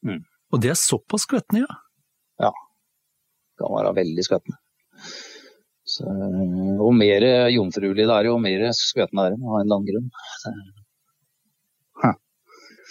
[0.05, 0.21] Mm.
[0.53, 1.81] Og det er såpass skvettende, ja?
[2.45, 2.53] Ja.
[3.55, 4.61] Det kan være veldig skvettende.
[5.85, 6.05] Så,
[6.81, 10.07] og mer jomfruelig det er, jo mer skvettende er det av en eller annen grunn.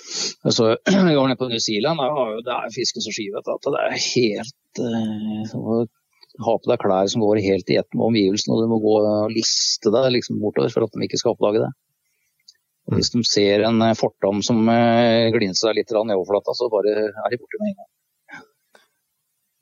[0.05, 2.03] Så jeg var nede på New Zealand,
[2.45, 5.79] det er fisken så skivet at det er helt uh, må
[6.45, 8.95] ha på deg klær som går helt i ett med omgivelsene, og du må gå
[9.01, 11.73] og liste deg liksom bortover for at de ikke skal oppdage det.
[12.85, 16.97] Og hvis de ser en eh, fortom som glinser deg litt i overflata, så bare
[17.07, 17.91] er de borte med en gang.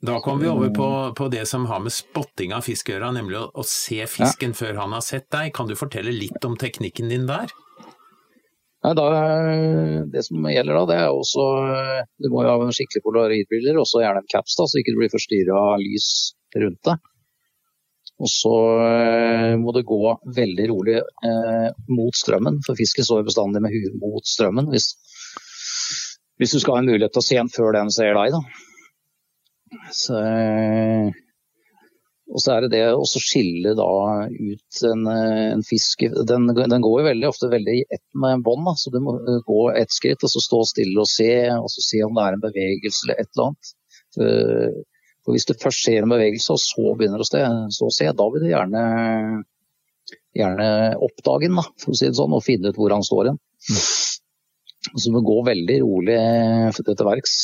[0.03, 3.11] Da kommer vi over på, på, det som har med spotting av fisk å gjøre,
[3.15, 4.57] nemlig å, å se fisken ja.
[4.59, 5.53] før han har sett deg.
[5.55, 7.53] Kan du fortelle litt om teknikken din der?
[8.83, 9.07] Ja, da,
[10.11, 11.43] det som gjelder da, det er også
[12.19, 15.13] Du må jo ha skikkelig polaroidbriller, og gjerne en caps, da, så ikke du blir
[15.13, 16.07] forstyrra av lys
[16.59, 17.09] rundt deg.
[18.21, 20.01] Og så eh, må det gå
[20.35, 24.69] veldig rolig eh, mot strømmen, for fisken står bestandig med huet mot strømmen.
[24.71, 24.91] Hvis,
[26.39, 29.89] hvis, du skal ha en mulighet til å se den før den ser deg, da.
[29.95, 31.22] Så, eh,
[32.31, 33.89] og så er det det å skille da
[34.31, 38.37] ut en, eh, en fisk den, den, går jo veldig ofte veldig i ett med
[38.37, 41.67] en bånd, så du må gå ett skritt og så stå stille og se, og
[41.73, 43.73] så se om det er en bevegelse eller et eller annet.
[44.15, 44.79] For,
[45.25, 48.49] for Hvis du først ser en bevegelse, og så begynner å se, da vil du
[48.53, 48.87] gjerne,
[50.39, 50.67] gjerne
[51.03, 53.39] oppdage den, for å si det sånn, og finne ut hvor han står hen.
[53.67, 53.85] Mm.
[54.93, 56.19] Så du må gå veldig rolig
[56.71, 57.37] etter verks.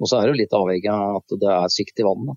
[0.00, 2.36] Og så er det litt avhengig av at det er sikt i vannet.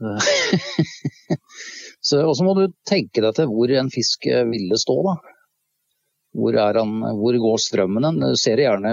[2.30, 4.96] Og så må du tenke deg til hvor en fisk ville stå.
[5.06, 5.14] da.
[6.40, 8.22] Hvor, han, hvor går strømmen hen?
[8.32, 8.92] Du ser gjerne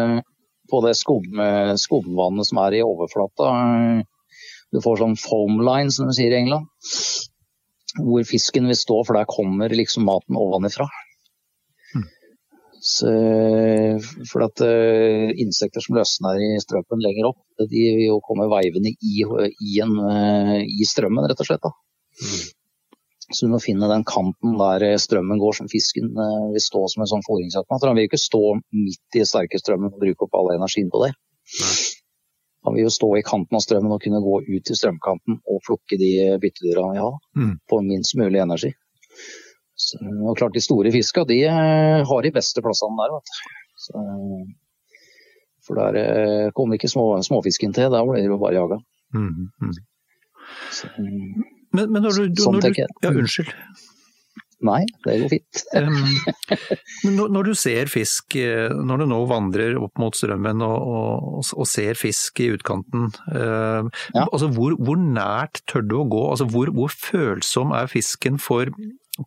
[0.68, 1.40] på det skum,
[1.80, 3.54] skumvannet som er i overflata
[4.74, 6.68] du får sånn foam line, som de sier i England.
[7.98, 10.88] Hvor fisken vil stå, for der kommer liksom maten ovenifra.
[12.88, 13.10] Så,
[14.30, 18.94] for at uh, insekter som løsner i strømmen lenger opp, de vil jo komme veivende
[18.94, 21.68] i, i, en, uh, i strømmen, rett og slett.
[21.68, 22.46] Mm.
[23.28, 27.12] Så du må finne den kanten der strømmen går, som fisken vil stå som en
[27.12, 27.90] sånn fôringsautomat.
[27.90, 31.12] Han vil ikke stå midt i sterke strømmen og bruke opp all energien på det.
[32.68, 35.60] Han vil jo stå i kanten av strømmen og kunne gå ut til strømkanten og
[35.68, 37.54] plukke de byttedyra vi har, mm.
[37.68, 38.72] på minst mulig energi.
[39.78, 43.18] Så, og klart De store fiska de eh, har de beste plassene der.
[43.18, 43.60] vet du.
[43.78, 44.06] Så,
[45.68, 48.80] for der eh, kommer ikke små, småfisken til, der blir det bare jaga.
[49.14, 49.76] Mm, mm.
[50.72, 53.54] Så, men, men når du, sånn når du, ja, unnskyld.
[54.66, 55.60] Nei, det går fint.
[57.06, 61.52] um, når du ser fisk, eh, når du nå vandrer opp mot strømmen og, og,
[61.54, 63.86] og ser fisk i utkanten, uh,
[64.16, 64.26] ja.
[64.26, 66.24] altså hvor, hvor, nært tør du å gå?
[66.32, 68.74] Altså hvor, hvor, følsom er fisken for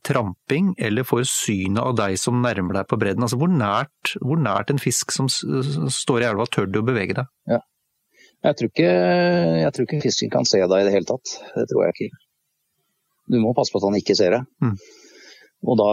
[0.06, 3.26] tramping eller får synet av deg som nærmer deg på bredden?
[3.26, 7.18] Altså hvor nært, hvor nært en fisk som står i elva, tør du å bevege
[7.20, 7.30] deg?
[7.50, 7.60] Ja.
[8.40, 8.90] Jeg, tror ikke,
[9.60, 11.36] jeg tror ikke fisken kan se deg i det hele tatt.
[11.56, 12.22] Det tror jeg ikke.
[13.30, 14.46] Du må passe på at han ikke ser deg.
[14.64, 14.76] Mm.
[15.68, 15.88] Og da,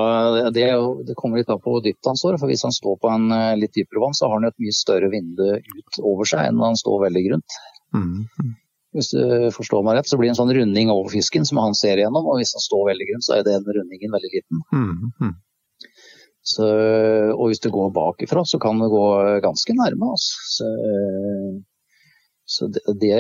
[0.55, 0.67] det,
[1.10, 2.38] det, kommer litt av på hvor dypt han står.
[2.39, 4.75] for Hvis han står på en eh, litt dypere vann, så har han et mye
[4.75, 7.57] større vindu ut over seg enn når han står veldig grunt.
[7.97, 8.53] Mm.
[8.97, 9.21] Hvis du
[9.53, 12.25] forstår meg rett, så blir det en sånn runding over fisken som han ser igjennom.
[12.25, 14.63] Og hvis han står veldig grunt, så er den rundingen veldig liten.
[14.73, 15.36] Mm.
[16.47, 16.67] Så,
[17.36, 19.05] og hvis du går bakifra, så kan du gå
[19.43, 20.12] ganske nærme.
[20.15, 20.45] Altså.
[20.55, 20.69] Så,
[22.47, 23.17] så det, det,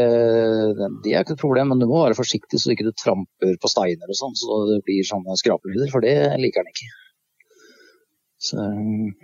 [1.03, 3.71] det, er ikke et problem, men du må være forsiktig så du ikke tramper på
[3.71, 6.93] steiner og sånn, så det blir sånne skrapelyder, for det liker han ikke.
[8.47, 8.63] Så,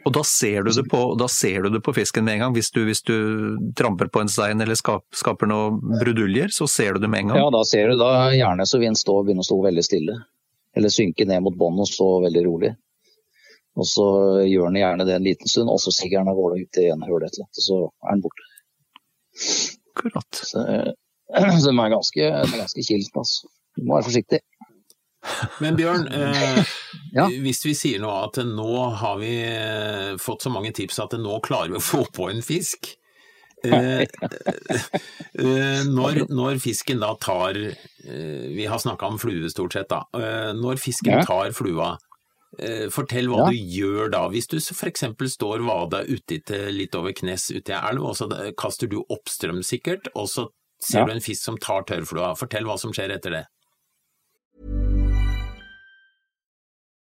[0.04, 2.56] og da ser, på, da ser, du det på, fisken med en gang?
[2.58, 3.16] Hvis du, hvis du
[3.78, 7.34] tramper på en stein eller skap, skaper noen bruduljer, så ser du det med en
[7.34, 7.42] gang?
[7.46, 10.18] Ja, da ser du da gjerne så vil den stå, begynne å stå veldig stille.
[10.76, 12.74] Eller synke ned mot båndet og stå veldig rolig.
[13.80, 14.08] Og så
[14.46, 16.90] gjør den gjerne det en liten stund, og så stiger den av gårde ut i
[16.94, 18.50] en høl et eller annet, og så er den borte.
[19.94, 20.42] Akkurat.
[20.52, 20.66] Så,
[21.64, 23.50] så den er ganske, ganske kilt, altså.
[23.74, 24.40] Du må være forsiktig.
[25.64, 26.74] Men Bjørn, eh,
[27.16, 27.28] ja.
[27.46, 31.40] hvis vi sier nå at nå har vi eh, fått så mange tips at nå
[31.46, 32.94] klarer vi å få på en fisk.
[33.64, 39.88] Eh, eh, når, når, fisken da tar eh, Vi har snakka om flue stort sett,
[39.88, 40.02] da.
[40.20, 41.94] Eh, når fisken tar flua,
[42.62, 43.50] Eh, fortell hva ja.
[43.50, 45.08] du gjør da, hvis du f.eks.
[45.34, 48.28] står vada uti til litt over knes uti ei elv, og så
[48.60, 50.48] kaster du oppstrøm sikkert, og så
[50.84, 51.08] ser ja.
[51.08, 52.34] du en fisk som tar tørrflua.
[52.38, 53.44] Fortell hva som skjer etter det.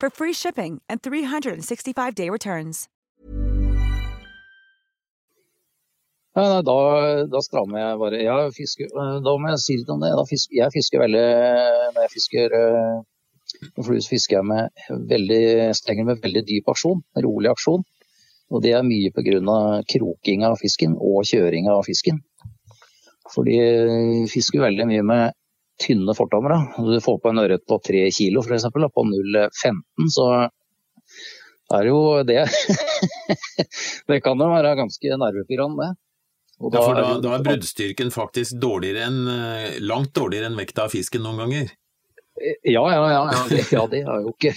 [0.00, 2.88] for free shipping and 365-day returns.
[6.30, 6.74] Ja, nei, da,
[7.26, 8.18] da strammer jeg bare.
[8.22, 10.12] Jeg fisker, da må jeg si litt om det.
[10.30, 11.24] Fisker, jeg fisker veldig
[11.96, 15.42] Når jeg fisker med flue, fisker jeg med veldig
[15.74, 17.02] stenger med veldig dyp aksjon.
[17.26, 17.82] Rolig aksjon.
[18.50, 19.58] Og det er mye pga.
[19.90, 22.22] kroking av fisken og kjøring av fisken.
[23.34, 25.36] Fordi jeg fisker veldig mye med
[25.80, 26.60] tynne fortommere.
[26.76, 28.68] Du får på en ørret på tre kilo f.eks.
[28.72, 30.28] på 0,15, så
[31.70, 32.44] er jo det
[34.10, 35.98] Det kan jo være ganske nervepirrende, det.
[36.60, 40.84] Da, ja, for da, da, er bruddstyrken faktisk dårligere enn, eh, langt dårligere enn vekta
[40.84, 41.70] av fisken noen ganger?
[42.68, 43.22] Ja, ja, ja.
[43.32, 44.52] ja, det, ja det er jo ikke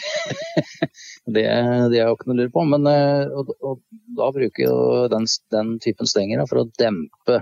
[1.36, 1.44] Det,
[1.92, 2.64] det er jo ikke noe å lure på.
[2.74, 3.80] Men eh, og, og,
[4.20, 4.78] da bruker jo
[5.12, 7.40] den, den typen stenger for å dempe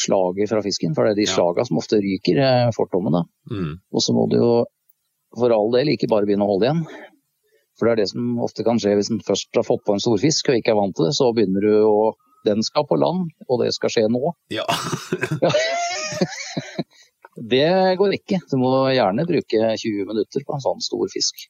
[0.00, 0.94] slaget fra fisken.
[0.96, 1.34] For det er de ja.
[1.34, 3.24] slagene som ofte ryker eh, fortommene.
[3.50, 3.76] Mm.
[3.92, 4.50] Og så må du jo
[5.36, 6.84] for all del ikke bare begynne å holde igjen.
[7.76, 10.00] For det er det som ofte kan skje hvis en først har fått på en
[10.00, 11.16] storfisk og ikke er vant til det.
[11.18, 12.14] Så begynner du å
[12.46, 14.30] den skal på land, og det skal skje nå.
[14.54, 14.64] Ja.
[17.52, 17.66] det
[17.98, 18.38] går ikke.
[18.50, 21.48] Du må gjerne bruke 20 minutter på en sånn stor fisk.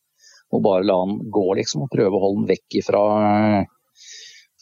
[0.55, 1.85] Og bare la den gå, liksom.
[1.85, 3.03] Og prøve å holde den vekk fra,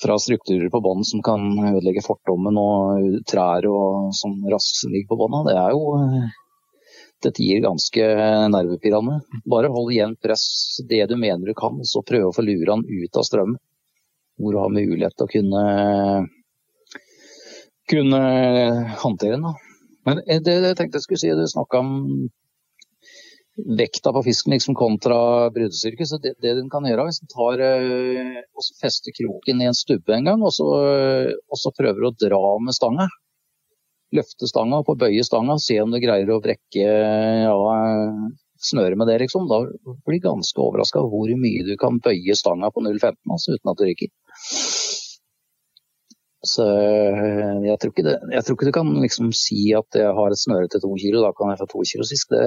[0.02, 5.20] fra strukturer på bånn som kan ødelegge fortommen og trær og som raskt ligger på
[5.20, 5.44] bånda.
[5.48, 6.30] Det er jo
[7.24, 8.08] dette gir ganske
[8.52, 9.20] nervepirrende.
[9.48, 12.84] Bare hold igjen press det du mener du kan, så prøve å få lura han
[12.84, 13.60] ut av strømmen
[14.40, 15.60] hvor du har mulighet til å kunne,
[17.90, 18.22] kunne
[19.04, 19.60] håndtere den.
[20.04, 21.92] Men det, det jeg tenkte jeg skulle si, du snakka om
[23.78, 26.06] vekta på fisken liksom kontra brudestyrke.
[26.06, 29.78] Så det, det den kan gjøre, hvis den tar eh, og fester kroken i en
[29.78, 30.68] stubbe en gang, og så,
[31.48, 33.08] og så prøver å dra med stanga.
[34.14, 37.54] Løfte stanga og bøye stanga, se om du greier å brekke ja,
[38.62, 39.48] snøret med det, liksom.
[39.50, 39.64] Da
[40.06, 43.80] blir du ganske overraska hvor mye du kan bøye stanga på 0,15 altså, uten at
[43.80, 44.12] du ryker.
[46.44, 50.34] Så eh, jeg tror, det, jeg tror, ikke du kan liksom si at jeg har
[50.34, 52.34] et snøre til to kilo, da kan jeg få to kilo fisk.
[52.34, 52.42] Det,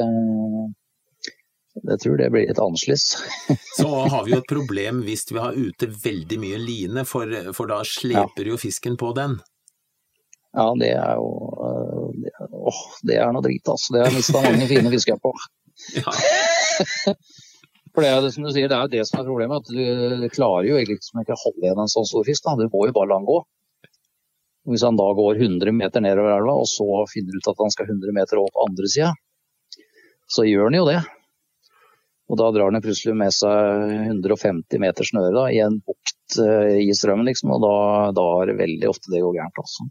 [1.84, 3.06] jeg tror det blir litt annerledes.
[3.78, 7.70] Så har vi jo et problem hvis vi har ute veldig mye line, for, for
[7.72, 8.52] da sleper ja.
[8.54, 9.38] jo fisken på den.
[10.58, 11.32] Ja, det er jo
[11.68, 13.94] eh, det, åh, det er noe drit, altså.
[13.94, 15.36] Det har jeg mista mange fine fisker på.
[15.94, 16.10] Ja.
[17.98, 19.66] For det er det som du sier, det er jo det som er problemet.
[19.66, 22.44] at Du klarer jo egentlig ikke å holde igjen en sånn stor fisk.
[22.46, 22.54] Da.
[22.54, 23.38] Du må jo bare la den gå.
[24.70, 27.90] Hvis han da går 100 meter nedover elva, og så finner ut at han skal
[27.90, 29.10] 100 meter opp andre sida,
[30.30, 31.00] så gjør han jo det.
[32.28, 36.74] Og da drar den plutselig med seg 150 meter snøre da, i en bukt uh,
[36.76, 37.54] i strømmen, liksom.
[37.56, 37.78] Og da,
[38.18, 39.88] da er det veldig ofte det går gærent, også.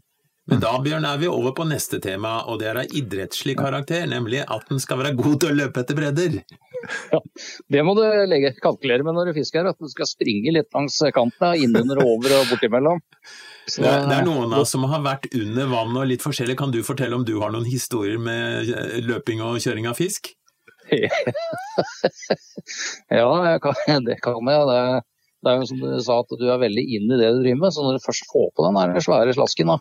[0.47, 4.05] Men da Bjørn, er vi over på neste tema, og det er av idrettslig karakter,
[4.07, 6.37] nemlig at den skal være god til å løpe etter bredder.
[7.11, 7.19] Ja,
[7.73, 11.01] Det må du legge, kalkulere med når du fisker, at du skal springe litt langs
[11.15, 13.03] kanten, innunder og over og bortimellom.
[13.67, 16.23] Så, det, er, det, er, noen av oss som har vært under vann og litt
[16.23, 16.55] forskjellig.
[16.61, 18.71] Kan du fortelle om du har noen historier med
[19.03, 20.31] løping og kjøring av fisk?
[23.19, 23.27] ja,
[23.63, 24.63] kan, det kan jeg.
[24.71, 24.79] Det,
[25.43, 27.61] det, er jo som du sa, at du er veldig inn i det du driver
[27.65, 27.75] med.
[27.75, 29.77] Så når du først får på den der svære slasken, da,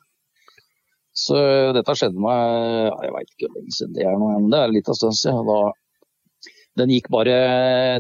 [1.16, 1.38] så
[1.72, 4.90] dette skjedde meg jeg veit ikke hvor lenge siden det er, men det er litt
[4.92, 5.48] av stund siden.
[5.48, 7.36] Da, den gikk bare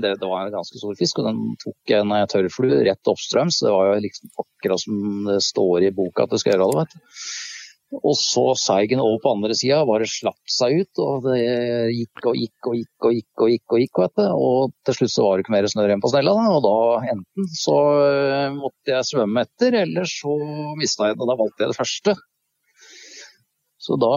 [0.04, 3.62] det, det, var en ganske stor fisk, og den tok en tørrflue rett oppstrøms.
[3.64, 6.82] Det var jo liksom akkurat som det står i boka at det skal gjøre det.
[6.82, 7.22] vet du.
[8.02, 11.02] Og så Seigen over på andre sida, bare slapp seg ut.
[11.02, 11.40] Og det
[11.94, 13.32] gikk og gikk og gikk og gikk.
[13.36, 14.24] Og gikk og gikk, vet du.
[14.46, 16.36] Og til slutt så var det ikke mer snørr igjen på snella.
[16.36, 16.46] Da.
[16.56, 16.76] Og da
[17.14, 17.76] enten så
[18.56, 20.38] måtte jeg svømme etter, eller så
[20.80, 21.26] mista jeg den.
[21.26, 22.16] Og da valgte jeg det første.
[23.86, 24.12] Så da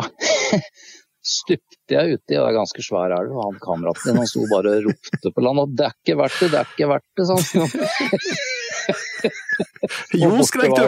[1.36, 4.42] stupte jeg uti, og det er ganske svær elv, og han kameraten din han sto
[4.50, 7.10] bare og ropte på land og 'det er ikke verdt det, det er ikke verdt
[7.20, 7.44] det', sånn.
[10.24, 10.84] jo, skrek du!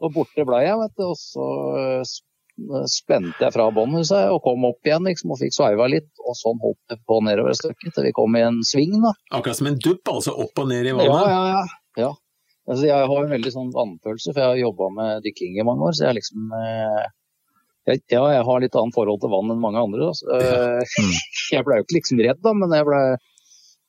[0.00, 1.06] Og borte ble jeg, vet du.
[1.10, 1.46] Og så
[2.90, 6.10] spente jeg fra båndet og kom opp igjen liksom, og fikk sveiva litt.
[6.24, 8.98] Og sånn holdt det på nedover et stykke til vi kom i en sving.
[9.04, 9.14] da.
[9.36, 11.12] Akkurat som en dupp, altså opp og ned i vannet?
[11.12, 12.04] Ja, ja, ja.
[12.06, 12.10] ja.
[12.70, 15.88] Altså, jeg har en veldig sånn vannfølelse, for jeg har jobba med dykking i mange
[15.88, 15.96] år.
[15.96, 17.08] Så jeg liksom eh,
[17.88, 20.12] jeg, Ja, jeg har litt annet forhold til vann enn mange andre.
[20.12, 20.28] Altså.
[20.36, 21.16] Eh, mm.
[21.56, 23.02] jeg ble jo ikke liksom redd, da, men jeg ble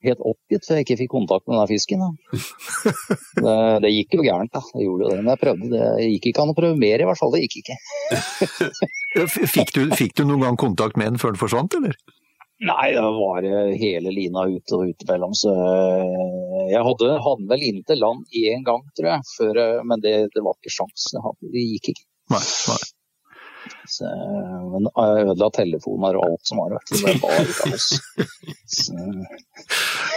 [0.05, 2.05] helt oppgitt for jeg ikke fikk kontakt med den fisken.
[3.41, 4.61] Det, det, gikk jo gærent, da.
[4.75, 5.19] Det gjorde jo det.
[5.21, 5.69] Men jeg prøvde.
[5.71, 7.32] Det gikk ikke an å prøve mer, i hvert fall.
[7.34, 7.78] Det gikk ikke.
[9.55, 11.95] fikk, du, fikk du noen gang kontakt med den før den forsvant, eller?
[12.61, 13.45] Nei, det var
[13.82, 15.34] hele lina ute og ute mellom.
[15.38, 19.30] Så eh, jeg hadde, hadde vel inn til land én gang, tror jeg.
[19.34, 21.07] Før, eh, men det, det, var ikke sjans.
[21.41, 22.05] Det gikk ikke.
[22.36, 22.82] Nei, nei.
[23.89, 24.07] Så,
[24.72, 26.78] men jeg ødela telefoner og alt som var.
[26.89, 27.88] Det var bare kaos.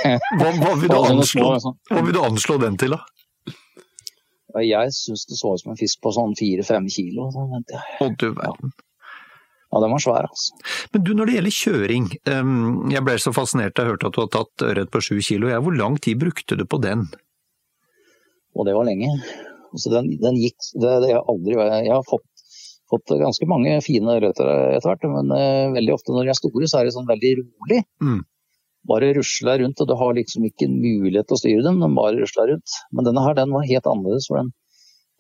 [0.05, 1.51] Hva, hva, vil du anslå,
[1.91, 3.03] hva vil du anslå den til, da?
[4.63, 7.27] Jeg syns det så ut som en fisk på sånn fire-fem kilo.
[7.35, 8.75] Å, du verden.
[9.75, 10.55] Ja, den var svær, altså.
[10.95, 14.15] Men du, når det gjelder kjøring, um, jeg ble så fascinert da jeg hørte at
[14.15, 15.51] du har tatt ørret på sju kilo.
[15.51, 17.09] Hvor lang tid brukte du på den?
[18.55, 19.11] Og det var lenge.
[19.75, 22.29] Altså, den, den gikk det, det jeg, aldri, jeg har fått,
[22.91, 26.69] fått ganske mange fine røtter etter hvert, men uh, veldig ofte når de er store,
[26.71, 27.81] så er de sånn veldig rolig.
[28.05, 28.21] Mm.
[28.91, 32.19] Bare rusler rundt, og du har liksom ikke mulighet til å styre dem, de bare
[32.19, 32.77] rusler rundt.
[32.93, 34.53] Men denne her, den var helt annerledes, for den,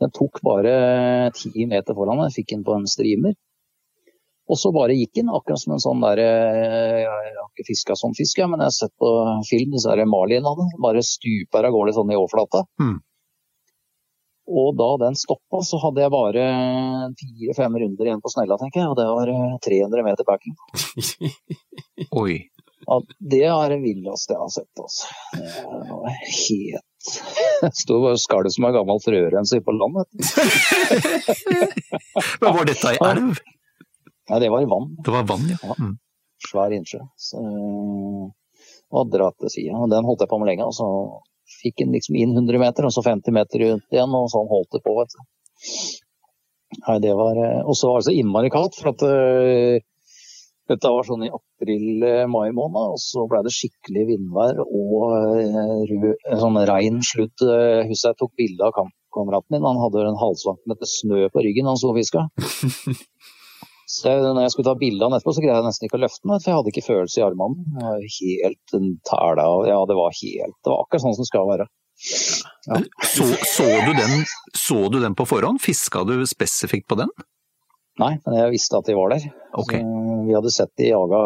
[0.05, 0.75] den tok bare
[1.39, 2.35] ti meter foran meg.
[2.37, 3.37] Fikk den på en streamer.
[4.45, 8.17] Og så bare gikk den, akkurat som en sånn der Jeg har ikke fiska sånn
[8.17, 9.11] fisk, men jeg har sett på
[9.49, 10.69] film disse av marlinene.
[10.85, 12.67] Bare stuper av gårde sånn i overflata.
[12.83, 12.99] Mm.
[14.45, 16.49] Og da den stoppa, så hadde jeg bare
[17.20, 18.90] fire-fem runder igjen på snella, tenker jeg.
[18.92, 19.32] Og det var
[19.64, 20.57] 300 meter backing.
[22.22, 22.42] Oi.
[22.84, 22.99] Ja,
[23.32, 24.82] det er det villeste jeg har sett.
[24.84, 25.09] Altså.
[25.32, 26.84] Det var helt
[27.72, 29.95] sto bare skalv som en gammel frørenser på land.
[32.40, 33.42] Men var dette ei elv?
[34.30, 34.88] Nei, det var i vann.
[35.05, 35.59] Det var vann, ja.
[35.68, 35.90] ja.
[36.45, 37.03] Svær innsjø.
[37.20, 37.40] Så,
[38.95, 39.84] og dratt til sida.
[39.92, 40.68] Den holdt jeg på med lenge.
[40.68, 40.88] Og så
[41.61, 44.72] fikk den liksom inn 100 meter, og så 50 meter rundt igjen, og sånn holdt
[44.76, 44.95] det på.
[44.99, 45.24] vet du.
[46.84, 49.78] Nei, det var Og så var det så innmari kaldt, for at uh,
[50.70, 56.61] dette var sånn i april-mai måned, og så ble det skikkelig vindvær og uh, sånn
[56.70, 57.36] rein slutt.
[57.45, 61.70] Uh, husker jeg tok bilde av kampkameraten min, han hadde en halvcentimeter snø på ryggen
[61.70, 62.26] han sto og fiska.
[63.95, 65.99] Så jeg, når jeg skulle ta bilde av den etterpå, så greide jeg nesten ikke
[66.01, 67.92] å løfte den, for jeg hadde ikke følelse i armene.
[68.16, 68.74] Helt
[69.07, 71.68] tæla Ja, det var helt Det var akkurat sånn som det skal være.
[72.66, 72.80] Ja.
[73.07, 74.26] Så, så, du den,
[74.57, 75.62] så du den på forhånd?
[75.62, 77.12] Fiska du spesifikt på den?
[78.03, 79.28] Nei, men jeg visste at de var der.
[79.62, 79.84] Okay.
[79.86, 81.20] Så vi hadde sett de jaga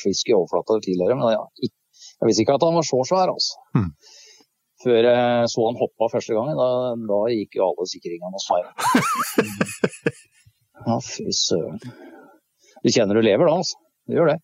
[0.00, 1.72] fisk i overflata tidligere, men jeg,
[2.22, 3.60] jeg visste ikke at han var så svær, altså.
[3.76, 3.90] Hmm.
[4.84, 6.68] Før jeg så han hoppa første gangen, da,
[7.08, 8.64] da gikk jo alle sikringene hos meg.
[10.84, 11.78] Ja, fy søren.
[12.84, 13.78] Du kjenner du lever da, altså.
[14.08, 14.38] Du gjør det.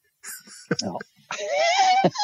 [0.80, 0.95] Ja.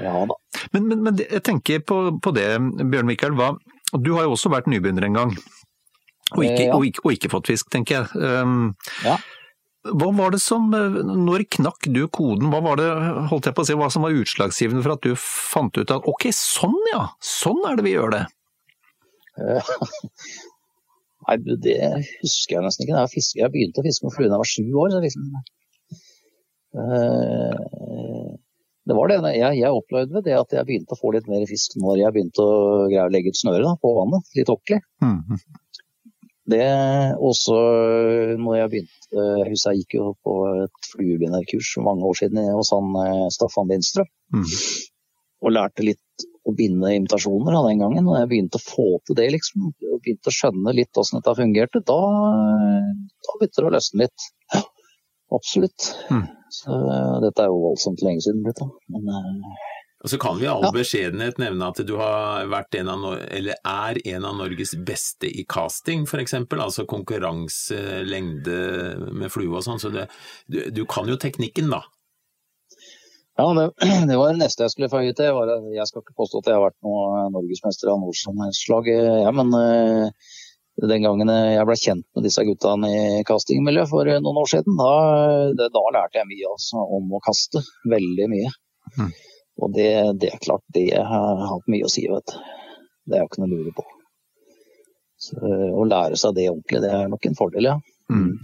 [0.00, 0.34] ja da.
[0.72, 2.46] Men, men, men jeg tenker på, på det,
[2.80, 3.34] Bjørn Mikael.
[3.38, 3.48] Hva,
[3.96, 5.32] du har jo også vært nybegynner en gang.
[6.36, 6.74] Og ikke, Eh, ja.
[6.76, 8.06] og, ikke, og ikke fått fisk, tenker jeg.
[8.22, 8.74] Um,
[9.04, 9.16] Ja.
[9.80, 12.50] Hva var det som, Når knakk du koden?
[12.52, 12.84] Hva var det
[13.30, 16.04] holdt jeg på å si, hva som var utslagsgivende for at du fant ut at
[16.04, 18.20] ok, sånn ja, sånn er det vi gjør det?
[21.30, 21.78] Nei, det
[22.24, 22.98] husker jeg nesten ikke.
[22.98, 24.90] Jeg, fisker, jeg begynte å fiske med flue da jeg var sju år.
[24.90, 25.26] Så liksom,
[28.90, 29.18] det var det.
[29.36, 32.42] Jeg, jeg opplevde det at jeg begynte å få litt mer fisk når jeg begynte
[32.42, 34.30] å greie å legge ut snøret da, på vannet.
[34.38, 34.80] Litt ordentlig.
[35.04, 35.38] Mm.
[36.50, 36.66] Det
[37.22, 37.56] også
[38.42, 42.72] når jeg begynte husker jeg gikk jo på et fluebinderkurs for mange år siden hos
[42.74, 44.10] han eh, Staffan Lindstrøm.
[44.34, 44.48] Mm.
[45.46, 48.06] Og lærte litt å binde invitasjoner da, den gangen.
[48.08, 49.70] Og jeg begynte å få til det, liksom.
[49.92, 51.82] Og begynte å skjønne litt hvordan dette fungerte.
[51.90, 51.98] Da,
[53.26, 54.28] da begynte det å løsne litt.
[54.54, 54.62] Ja,
[55.36, 55.90] absolutt.
[56.08, 56.24] Mm.
[56.50, 58.70] Så eh, dette er jo voldsomt lenge siden blitt, da.
[58.90, 59.68] Men eh,
[60.00, 60.72] Og så kan vi i all Ja.
[60.72, 65.44] beskjedenhet nevne at du har vært en av, eller er en av Norges beste i
[65.44, 66.34] casting, f.eks.
[66.56, 68.58] Altså konkurranselengde
[69.12, 69.80] med flue og sånn.
[69.82, 70.08] Så det,
[70.48, 71.84] du, du kan jo teknikken, da.
[73.40, 73.66] Ja, det,
[74.10, 75.40] det var det neste jeg skulle føye til.
[75.74, 78.06] Jeg skal ikke påstå at jeg har vært noe norgesmester av
[78.58, 80.30] slag, ja, men uh,
[80.80, 85.66] den gangen jeg ble kjent med disse guttene i castingmiljøet for noen år siden, da,
[85.72, 87.64] da lærte jeg mye altså, om å kaste.
[87.90, 88.52] Veldig mye.
[88.96, 89.10] Mm.
[89.60, 92.36] Og det, det er klart, det har hatt mye å si, vet du.
[93.10, 93.86] Det er jo ikke noe å lure på.
[95.20, 97.76] Så, eh, å lære seg det ordentlig, det er nok en fordel, ja.
[98.12, 98.38] Mm.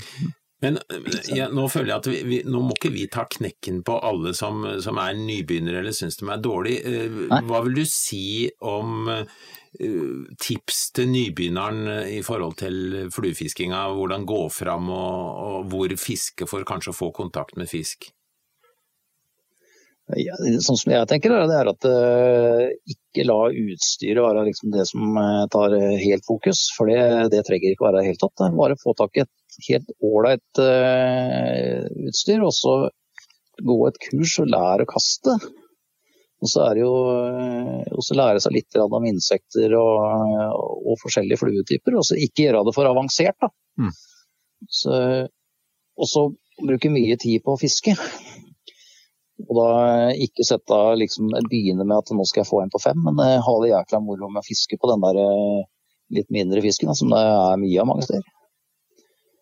[0.67, 3.83] Men eh, ja, nå føler jeg at vi, vi, nå må ikke vi ta knekken
[3.87, 6.97] på alle som, som er nybegynnere eller syns de er dårlige.
[7.07, 9.47] Eh, Hva vil du si om eh,
[10.43, 13.87] tips til nybegynneren i forhold til fluefiskinga?
[13.95, 18.11] Hvordan gå fram og, og hvor fiske for kanskje å få kontakt med fisk?
[20.15, 22.61] Ja, sånn som jeg tenker, er det er at uh,
[22.93, 25.19] ikke la utstyret være liksom det som
[25.51, 26.69] tar helt fokus.
[26.77, 27.01] For det,
[27.35, 28.45] det trenger ikke være helt tatt.
[28.55, 29.33] Bare få tak i et
[29.69, 32.77] helt ålreit eh, utstyr, og så
[33.67, 35.37] gå et kurs og lære å kaste.
[36.45, 40.03] Og så er det jo eh, også lære seg litt om insekter og,
[40.57, 41.97] og forskjellige fluetyper.
[41.97, 43.53] Og så ikke gjøre det for avansert, da.
[43.81, 43.95] Mm.
[44.73, 44.99] Så,
[45.97, 46.27] og så
[46.61, 47.97] bruke mye tid på å fiske.
[49.47, 49.71] Og da
[50.17, 53.41] ikke sette liksom, begynne med at nå skal jeg få en på fem, men eh,
[53.45, 55.67] ha det jækla moro med å fiske på den der eh,
[56.17, 58.36] litt mindre fisken, da, som det er mye av mange steder.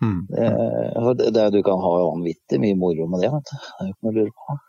[0.02, 0.20] Mm.
[0.28, 0.50] Det,
[1.18, 3.56] det, det, du kan ha vanvittig mye moro med det, vet du.
[3.58, 4.60] Det er jo ikke noe å lure på.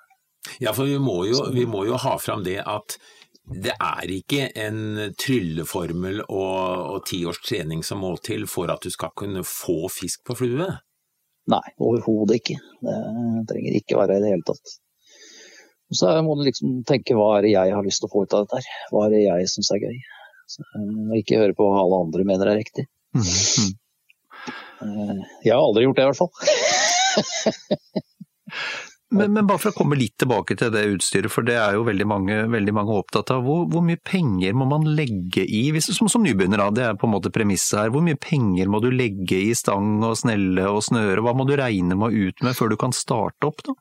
[0.61, 2.97] Ja, for vi må, jo, vi må jo ha fram det at
[3.45, 8.89] det er ikke en trylleformel og, ti års trening som må til for at du
[8.93, 10.69] skal kunne få fisk på flue?
[11.53, 12.57] Nei, overhodet ikke.
[12.81, 12.97] Det
[13.51, 14.77] trenger ikke være i det hele tatt.
[15.93, 18.33] Så må du liksom tenke hva er det jeg har lyst til å få ut
[18.33, 18.85] av dette her.
[18.89, 19.99] Hva er det jeg syns er gøy.
[20.49, 22.87] Så, eh, ikke høre på hva alle andre mener er riktig.
[23.13, 23.75] Mm, mm.
[24.81, 26.33] Jeg har aldri gjort det, i hvert fall.
[29.15, 31.85] Men, men, bare for å komme litt tilbake til det utstyret, for det er jo
[31.87, 33.45] veldig mange, veldig mange opptatt av.
[33.45, 37.07] Hvor, hvor, mye penger må man legge i, hvis, som, som nybegynner, det er på
[37.07, 37.93] en måte premisset her.
[37.93, 41.55] Hvor mye penger må du legge i stang og snelle og snøre, hva må du
[41.59, 43.77] regne med å ut med før du kan starte opp, da?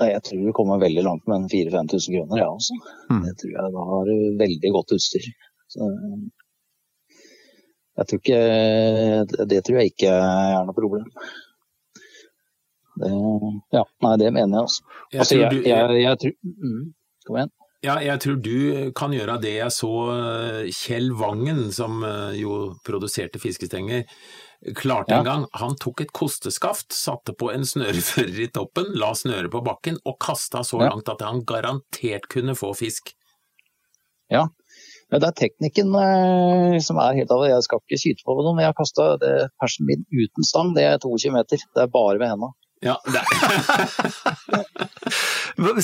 [0.00, 2.76] Jeg tror du kommer veldig langt med 4000-5000 kroner, jeg ja, også.
[3.12, 3.24] Mm.
[3.26, 5.26] Det tror jeg da har veldig godt utstyr.
[5.70, 5.88] Så,
[8.00, 11.08] jeg tror ikke, det tror jeg ikke er noe problem.
[13.00, 13.10] Det,
[13.76, 14.84] ja, nei, det mener jeg også.
[15.12, 16.84] Jeg altså, jeg, jeg, jeg, tror mm,
[17.26, 17.52] Kom igjen.
[17.80, 18.56] Ja, jeg tror du
[18.96, 24.04] kan gjøre det jeg så eh, Kjell Vangen, som eh, jo produserte fiskestenger,
[24.76, 25.20] klarte ja.
[25.20, 25.46] en gang.
[25.60, 30.18] Han tok et kosteskaft, satte på en snørefører i toppen, la snøret på bakken og
[30.20, 30.90] kasta så ja.
[30.90, 33.14] langt at han garantert kunne få fisk.
[34.30, 34.44] Ja,
[35.18, 37.50] det er teknikken eh, som er helt av det.
[37.50, 39.06] Jeg skal ikke skyte på noe, men jeg har kasta
[39.58, 41.58] persen min uten stang, det er 22 meter.
[41.58, 42.52] Det er bare med henda.
[42.80, 42.96] Ja,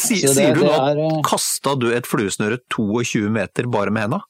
[0.01, 4.07] Si, det, sier du nå at eh, kasta du et fluesnøre 22 meter bare med
[4.07, 4.20] henda?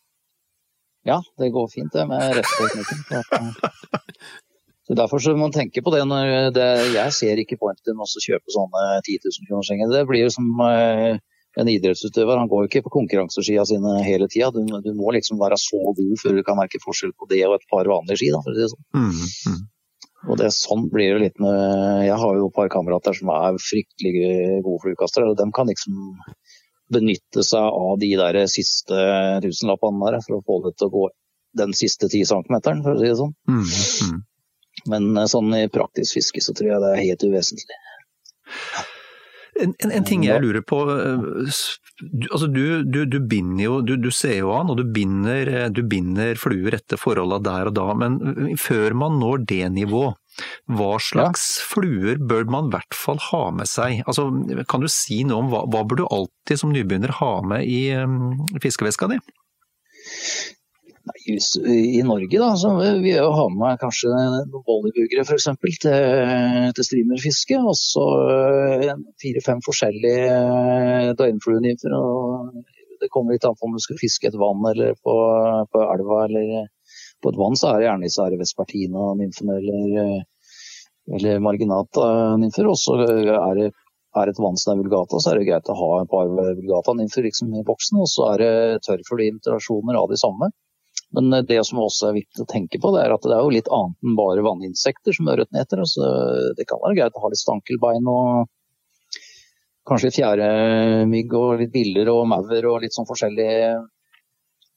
[1.07, 3.53] Ja, det går fint det med rettsteknikken.
[4.87, 8.07] Så Derfor så må man tenke på det når det, Jeg ser ikke pointen med
[8.07, 9.91] å kjøpe sånne 10 000 kroner senger.
[9.91, 11.19] Det blir jo som uh,
[11.61, 12.41] en idrettsutøver.
[12.41, 14.51] Han går jo ikke på konkurranseskia sine hele tida.
[14.55, 17.57] Du, du, må liksom være så god før du kan merke forskjell på det og
[17.57, 18.31] et par vanlige ski.
[18.35, 18.85] Da, for å si det sånn.
[18.97, 19.65] Mm, mm.
[20.27, 23.61] Og det, Sånn blir det litt med Jeg har jo et par kamerater som er
[23.63, 24.15] fryktelig
[24.65, 25.31] gode fluekastere.
[25.31, 26.01] og De kan liksom
[26.93, 29.07] benytte seg av de der siste
[29.43, 31.07] tusenlappene der for å få det til å gå
[31.57, 33.33] den siste ti centimeteren, for å si det sånn.
[33.49, 33.63] Mm,
[34.11, 34.19] mm.
[34.93, 37.81] Men eh, sånn i praktisk fiske så tror jeg det er helt uvesentlig.
[39.63, 41.57] En, en, en, ting jeg lurer på, eh,
[42.03, 45.69] du, altså du, du, du binder jo, du, ser jo an og du binder, eh,
[45.73, 48.19] du binder fluer etter forholda der og da, men
[48.61, 50.11] før man når det nivå,
[50.69, 51.69] hva slags ja.
[51.71, 54.03] fluer bør man i hvert fall ha med seg?
[54.05, 54.29] Altså,
[54.69, 58.61] kan du si noe om hva, hva bør du alltid som nybegynner ha med i
[58.61, 59.23] fiskeveska di?
[61.07, 64.11] I Norge da, så vil vi ha med kanskje
[64.51, 65.47] volleybuggere f.eks.
[65.63, 67.59] Til, til streamerfiske.
[67.63, 68.07] Og så
[68.83, 71.95] eh, fire-fem forskjellige eh, døgnfluenymfer.
[73.01, 75.15] Det kommer litt an på om du skal fiske et vann eller på,
[75.71, 76.25] på elva.
[76.27, 76.67] eller
[77.23, 80.13] På et vann så er det gjerne disse vespertina-nymfene eller,
[81.15, 82.73] eller marginata-nymfer.
[82.73, 83.73] Og så er det
[84.17, 87.27] er et vann som er vulgata, så er det greit å ha et par vulgata-nymfer
[87.29, 88.01] liksom, i boksen.
[88.01, 90.51] Og så er det tørrflueinterasjoner av de samme.
[91.15, 93.45] Men eh, det som også er viktig å tenke på, det er at det er
[93.45, 95.83] jo litt annet enn bare vanninsekter som ørretneter.
[95.85, 96.13] Altså,
[96.59, 98.47] det kan være greit å ha litt stankelbein og
[99.87, 103.77] kanskje fjæremygg og litt biller og maur og litt sånn forskjellige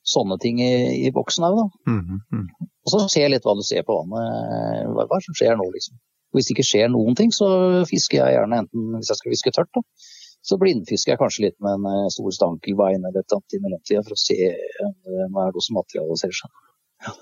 [0.10, 0.74] sånne ting i,
[1.08, 1.66] i boksen òg, da.
[1.92, 2.46] Mm -hmm.
[2.86, 4.88] Og så se litt hva du ser på vannet.
[4.94, 5.98] Hva, hva som skjer nå, liksom.
[6.34, 7.48] Hvis det ikke skjer noen ting, så
[7.90, 9.82] fisker jeg gjerne enten hvis jeg skal fiske tørt, da,
[10.46, 14.04] så blindfisker jeg kanskje litt med en eh, stor stankelbein eller et annet i mellomtida
[14.06, 16.62] for å se eh, hva er det som materialiserer seg.
[17.08, 17.16] Ja.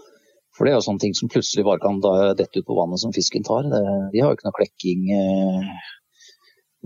[0.58, 3.14] For det er jo sånne ting som plutselig bare kan dette ut på vannet som
[3.14, 3.68] fisken tar.
[3.70, 3.82] Det,
[4.14, 5.68] de har jo ikke noe klekking eh,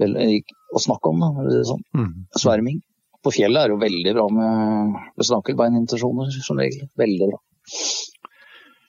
[0.02, 0.18] vel,
[0.76, 1.60] å snakke om, da.
[1.70, 1.86] Sånn.
[1.96, 2.10] Mm.
[2.36, 2.82] Sverming.
[3.22, 6.88] På fjellet er det jo veldig bra med, med stankelbeinintentasjoner som regel.
[7.00, 7.40] Veldig bra.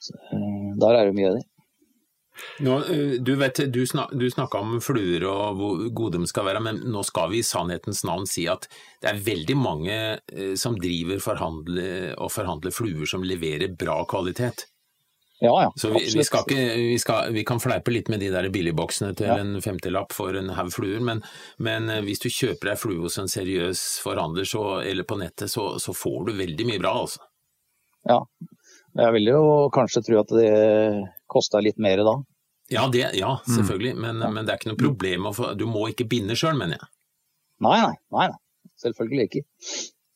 [0.03, 1.47] Så, eh, der er det mye av det.
[2.65, 6.47] Nå, eh, du vet, du, snak, du snakka om fluer og hvor gode de skal
[6.49, 8.67] være, men nå skal vi i sannhetens navn si at
[9.03, 14.67] det er veldig mange eh, som driver forhandle, og forhandler fluer som leverer bra kvalitet.
[15.43, 18.45] Ja, ja, Så vi, vi, ikke, vi, skal, vi, kan fleipe litt med de der
[18.53, 19.35] billigboksene til ja.
[19.41, 21.19] en femtilapp for en haug fluer, men,
[21.59, 25.51] men, eh, hvis du kjøper deg flue hos en seriøs forhandler så, eller på nettet,
[25.51, 27.25] så, så, får du veldig mye bra, altså.
[28.07, 28.21] Ja,
[29.03, 29.43] jeg vil jo
[29.75, 30.53] kanskje tro at det
[31.33, 32.17] koster litt mer da.
[32.71, 33.55] Ja, det, ja mm.
[33.55, 34.29] selvfølgelig, men, ja.
[34.31, 36.89] men, det er ikke noe problem å få Du må ikke binde sjøl, mener jeg.
[37.63, 38.39] Nei, nei, nei, nei.
[38.83, 39.43] Selvfølgelig ikke.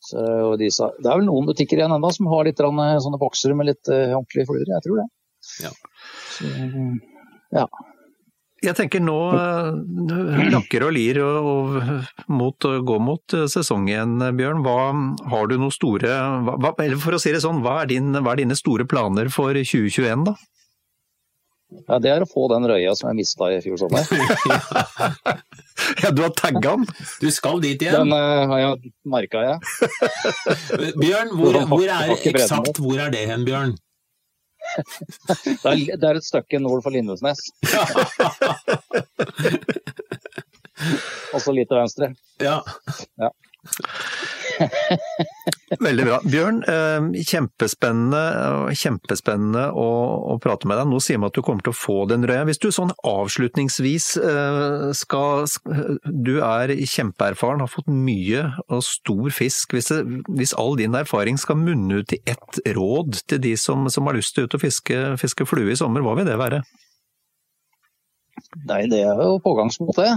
[0.08, 0.22] Så,
[0.60, 3.92] de, det er vel noen butikker igjen ennå som har litt sånne boksere med litt
[3.92, 5.08] uh, ordentlige fluer, jeg tror det.
[5.66, 5.72] Ja.
[6.32, 6.50] Så,
[7.56, 7.68] ja.
[8.64, 14.16] Jeg tenker nå uh, lakker og lir og, og mot, gå mot sesongen, sesong igjen,
[14.40, 14.64] Bjørn.
[14.66, 14.78] Hva,
[15.34, 18.34] har du noen store hva, Eller for å si det sånn, hva er, din, hva
[18.34, 20.38] er dine store planer for 2021 da?
[21.68, 24.08] Ja, Det er å få den røya som jeg mista i fjor sommer.
[26.02, 26.86] Ja, du har tagga den?
[27.22, 28.10] Du skal dit igjen.
[28.10, 29.58] Den uh, har jeg merka, jeg.
[31.02, 33.78] Bjørn, hvor, hvor er eksakt hvor er det hen, Bjørn?
[35.64, 37.40] Det er, det er et stykke nord for Lindesnes.
[41.32, 42.12] Og så litt til venstre.
[42.44, 42.60] Ja.
[45.68, 46.18] Veldig bra.
[46.24, 49.88] Bjørn, eh, kjempespennende, kjempespennende å,
[50.32, 50.88] å prate med deg.
[50.88, 52.46] Nå sier vi at du kommer til å få den røya.
[52.48, 55.44] Hvis du sånn avslutningsvis eh, skal
[56.08, 59.76] Du er kjempeerfaren, har fått mye og stor fisk.
[59.76, 63.90] Hvis, det, hvis all din erfaring skal munne ut i ett råd til de som,
[63.92, 66.62] som har lyst til ut og fiske, fiske flue i sommer, hva vil det være?
[68.70, 70.08] Nei, det er jo pågangsmåte.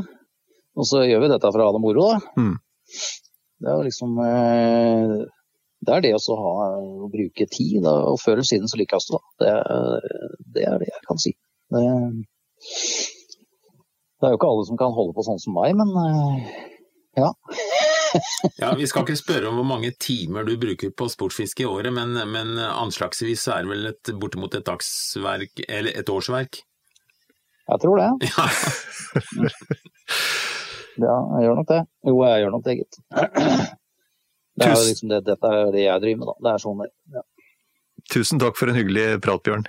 [0.79, 2.39] Og så gjør vi dette for å ha det moro, da.
[2.39, 2.57] Mm.
[3.61, 5.19] Det er jo liksom eh,
[5.81, 7.79] Det er det å ha å bruke tid.
[7.87, 7.95] Da.
[8.13, 8.77] Og før eller siden så
[9.09, 9.21] du, da.
[9.41, 11.33] Det, er- det er det jeg kan si.
[11.73, 11.81] Det,
[14.21, 16.51] det er jo ikke alle som kan holde på sånn som meg, men eh,
[17.23, 17.31] ja.
[18.61, 21.95] ja, Vi skal ikke spørre om hvor mange timer du bruker på sportsfiske i året,
[21.97, 26.61] men, men anslagsvis er det vel et, bortimot et dagsverk, eller et årsverk?
[27.71, 28.11] Jeg tror det.
[28.31, 28.45] Ja.
[31.01, 31.79] Ja, jeg gjør nok det.
[32.05, 32.99] Jo, jeg gjør nok det, gitt.
[34.61, 36.35] Det er jo liksom det, dette er det jeg driver med, da.
[36.45, 37.23] Det er sånn det ja.
[38.13, 39.65] Tusen takk for en hyggelig prat, Bjørn.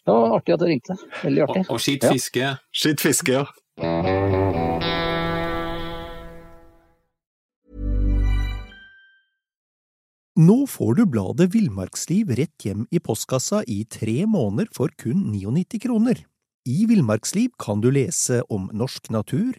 [0.00, 0.96] Det var artig at du ringte.
[1.22, 1.64] Veldig artig.
[1.68, 2.06] Og, og skitt
[2.40, 2.54] Ja.
[2.74, 3.44] Skitt fiske, ja.
[10.40, 15.82] Nå får du bladet Villmarksliv rett hjem i postkassa i tre måneder for kun 99
[15.84, 16.22] kroner.
[16.66, 19.58] I Villmarksliv kan du lese om norsk natur,